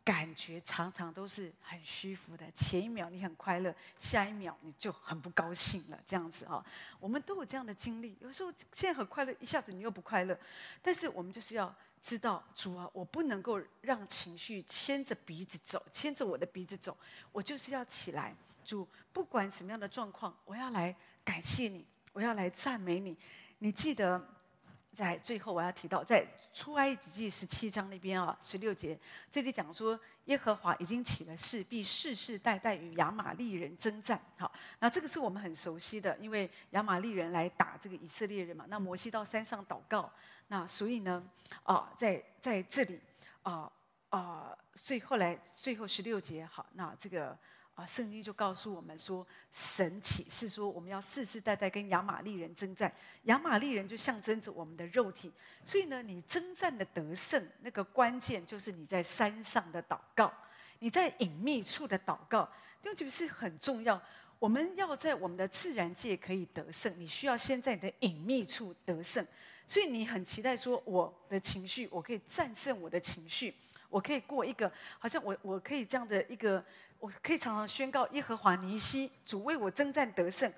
[0.06, 2.50] 感觉常常都是很虚浮的。
[2.52, 6.66] 前一秒你很快乐，下一秒你就很不高兴了，这样子啊。
[6.98, 8.16] 我们都有这样的经历。
[8.22, 10.40] 有时候现在很快乐，一下子你又不快乐。
[10.82, 16.98] 但是我们就是要知道，主啊，我不能够让情绪牵着鼻子走，牵着我的鼻子走。
[17.34, 20.96] 我就是要起来，主，不管什么样的状况，我要来
[21.26, 21.86] 感谢你。
[22.14, 23.18] 我要来赞美你，
[23.60, 24.22] 你记得
[24.94, 29.00] 在最后我要提到，在出埃及记十七章那边啊，十六节
[29.32, 34.22] 这里讲说，耶和华已经起了誓，必世世代代与亚玛力人征战。
[34.38, 38.66] 好，那这个是我们很熟悉的，因为亚玛力人来打这个以色列人嘛。
[38.68, 40.12] 那摩西到山上祷告，
[40.48, 41.24] 那所以呢，
[41.64, 43.00] 啊，在在这里
[43.44, 43.72] 啊
[44.10, 47.38] 啊，所以后来最后十六节，好，那这个。
[47.86, 52.92] 圣经就告诉我们说，神启示说，我们要世世代代跟亚玛力人征战。
[53.24, 55.32] 亚玛力人就象征着我们的肉体，
[55.66, 60.34] 所以呢，你征战的得胜，那个关键就是你在山上的祷告，
[60.80, 62.50] 你在隐秘处的祷告，
[62.84, 64.02] 因为这个是很重要。
[64.40, 69.26] 我们要在我们的自然界可以得胜，你需要先在你的隐秘处得胜。
[69.68, 73.54] 所以你很期待说，我的情绪，我可以战胜我的情绪，
[73.88, 76.62] 我可以过一个好像我我可以这样的一个，
[77.02, 80.52] 我可以常常宣告耶和华尼西，主为我征战得胜。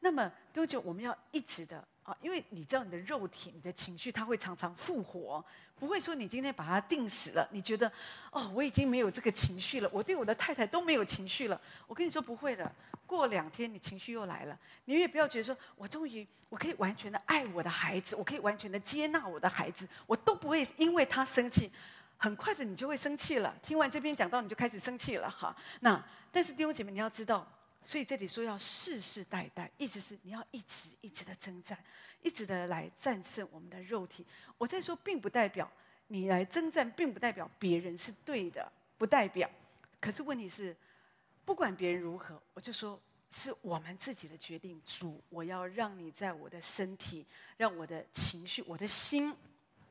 [0.00, 2.14] 那么多久我们要一直的啊？
[2.20, 5.42] 因为你知道你的肉体、你的情绪，它会常常复活，
[5.76, 7.90] 不会说你今天把它定死了，你觉得
[8.32, 11.58] 哦，我已经没有这个情绪了，我对我的太太都没有情绪了。
[11.86, 12.70] 我跟你说不会的。
[13.06, 21.70] 过两天你情绪又来了，你也不要觉得说，我终于我可以完全的爱我的孩子，我可以完全的接纳我的孩子，我都不会因为他生气，
[22.24, 23.54] 很快的你就会生气了。
[23.62, 25.54] 听完这边讲到，你就开始生气了哈。
[25.80, 26.02] 那
[26.32, 27.46] 但是弟兄姐妹你要知道，
[27.82, 31.78] 所以这里说要世世代代，意思是你要一直一直的征战，
[32.22, 34.24] 一直的来战胜我们的肉体。
[34.56, 35.70] 我在说，并不代表
[36.06, 39.50] 你来征战，并不代表别人是对的，不代表。
[40.00, 40.74] 可是问题是。
[41.46, 42.98] 不管别人如何，我就说
[43.30, 44.80] 是我们自己的决定。
[44.86, 47.26] 主，我要让你在我的身体，
[47.58, 49.30] 让我的情绪、我的心，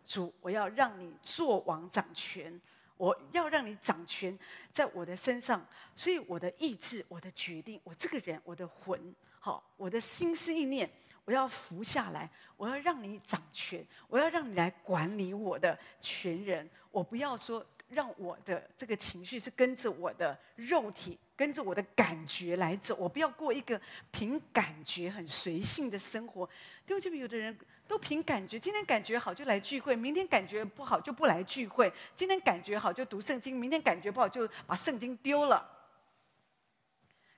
[0.05, 2.59] 主，我要让你做王掌权，
[2.97, 4.37] 我要让你掌权
[4.71, 5.65] 在我的身上。
[5.95, 8.99] 所以我的意志、我的决定、我这个人、我的魂，
[9.39, 10.89] 好，我的心思意念，
[11.25, 16.69] 我要服下来，我要让你掌权，我要让你来管理我的全人。
[16.91, 21.17] 我不要说让我的这个情绪是跟着我的肉体。
[21.35, 23.79] 跟着我的感觉来走，我不要过一个
[24.11, 26.47] 凭感觉很随性的生活。
[26.85, 27.57] 对不起，有的人
[27.87, 31.91] 都凭感觉，今天感觉好就来聚会，明天感觉不好就不来聚会。
[32.15, 35.67] 今天感觉好就读圣经，明天感觉不好就把圣经丢了。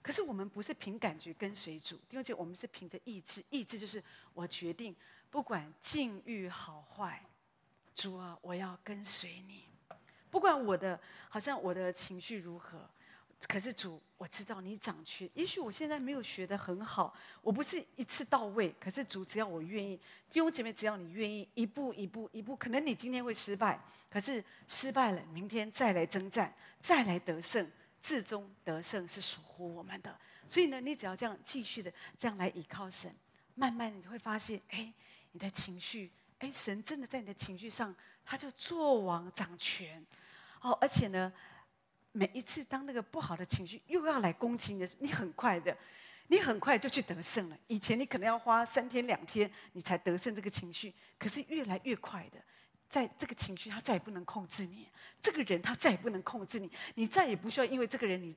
[0.02, 4.94] 可是我们不是凭感觉跟随主，对不起，我们是凭着意志，意志就是我决定，
[5.30, 7.24] 不管境遇好坏，
[7.96, 9.64] 主啊，我要跟随你。
[10.30, 12.88] 不管我的好像我的情绪如何。
[13.48, 15.30] 可是主，我知道你掌权。
[15.34, 18.74] 也许我现在没有学得很好，我不是一次到位。
[18.80, 19.96] 可是主，只要我愿意，
[20.30, 23.80] 弟兄姐妹，只要你愿意，一步一步一步，可能你今天会失败，
[24.10, 27.70] 可是失败了，明天再来征战，再来得胜，
[28.02, 30.18] 至终得胜是属乎我们的。
[30.48, 33.14] 所以呢，你只要这样继续的这样来依靠神，
[33.54, 34.92] 慢慢你会发现，哎，
[35.34, 36.10] 你的情绪，
[36.40, 37.94] 哎，神真的在你的情绪上，
[38.26, 40.04] 他就做王掌权。
[40.62, 41.32] 哦，而且呢。
[42.18, 45.78] 每一次当那个不好的情绪又要来攻击你的时候，你很快的，
[46.28, 47.58] 你很快就去得胜了。
[47.68, 52.42] 以前你可能要花三天两天你才得胜这个情绪，可是越来越快的，
[52.88, 54.88] 在这个情绪他再也不能控制你，
[55.22, 58.34] 这个人他再也不能控制你，你再也不需要因为这个人你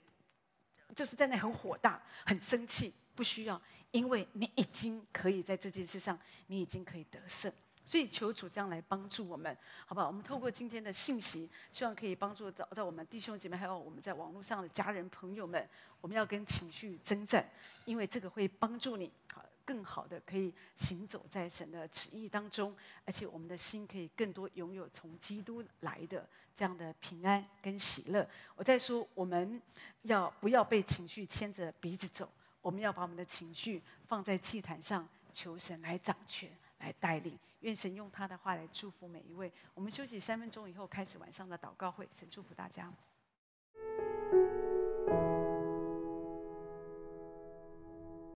[0.96, 3.62] 就是在那很火大、很生气，不需要，
[3.92, 6.18] 因为你已经可以在这件事上，
[6.48, 7.52] 你已经可以得胜。
[7.89, 10.09] 所以求主这样来帮助我们，好不好？
[10.09, 15.66] 我们透过今天的信息，希望可以帮助到到我们弟兄姐妹，还有我们在网络上的家人朋友们。
[16.03, 17.49] 我们要跟情绪征战，
[17.86, 22.76] 因为这个会帮助你，好更好的可以行走在神的旨意当中，
[23.07, 28.28] 而且我们的心可以更多拥有从基督来的这样的平安跟喜乐。
[28.55, 29.61] 我在说，我们
[30.03, 32.30] 要不要被情绪牵着鼻子走？
[32.61, 37.36] 我们要把我们的情绪放在祭坛上，求神来掌权，来带领。
[37.61, 39.52] 愿神用他的话来祝福每一位。
[39.74, 42.09] 我们休息三分钟以后，开始晚上的祷告会。
[42.11, 42.92] 神祝福大家。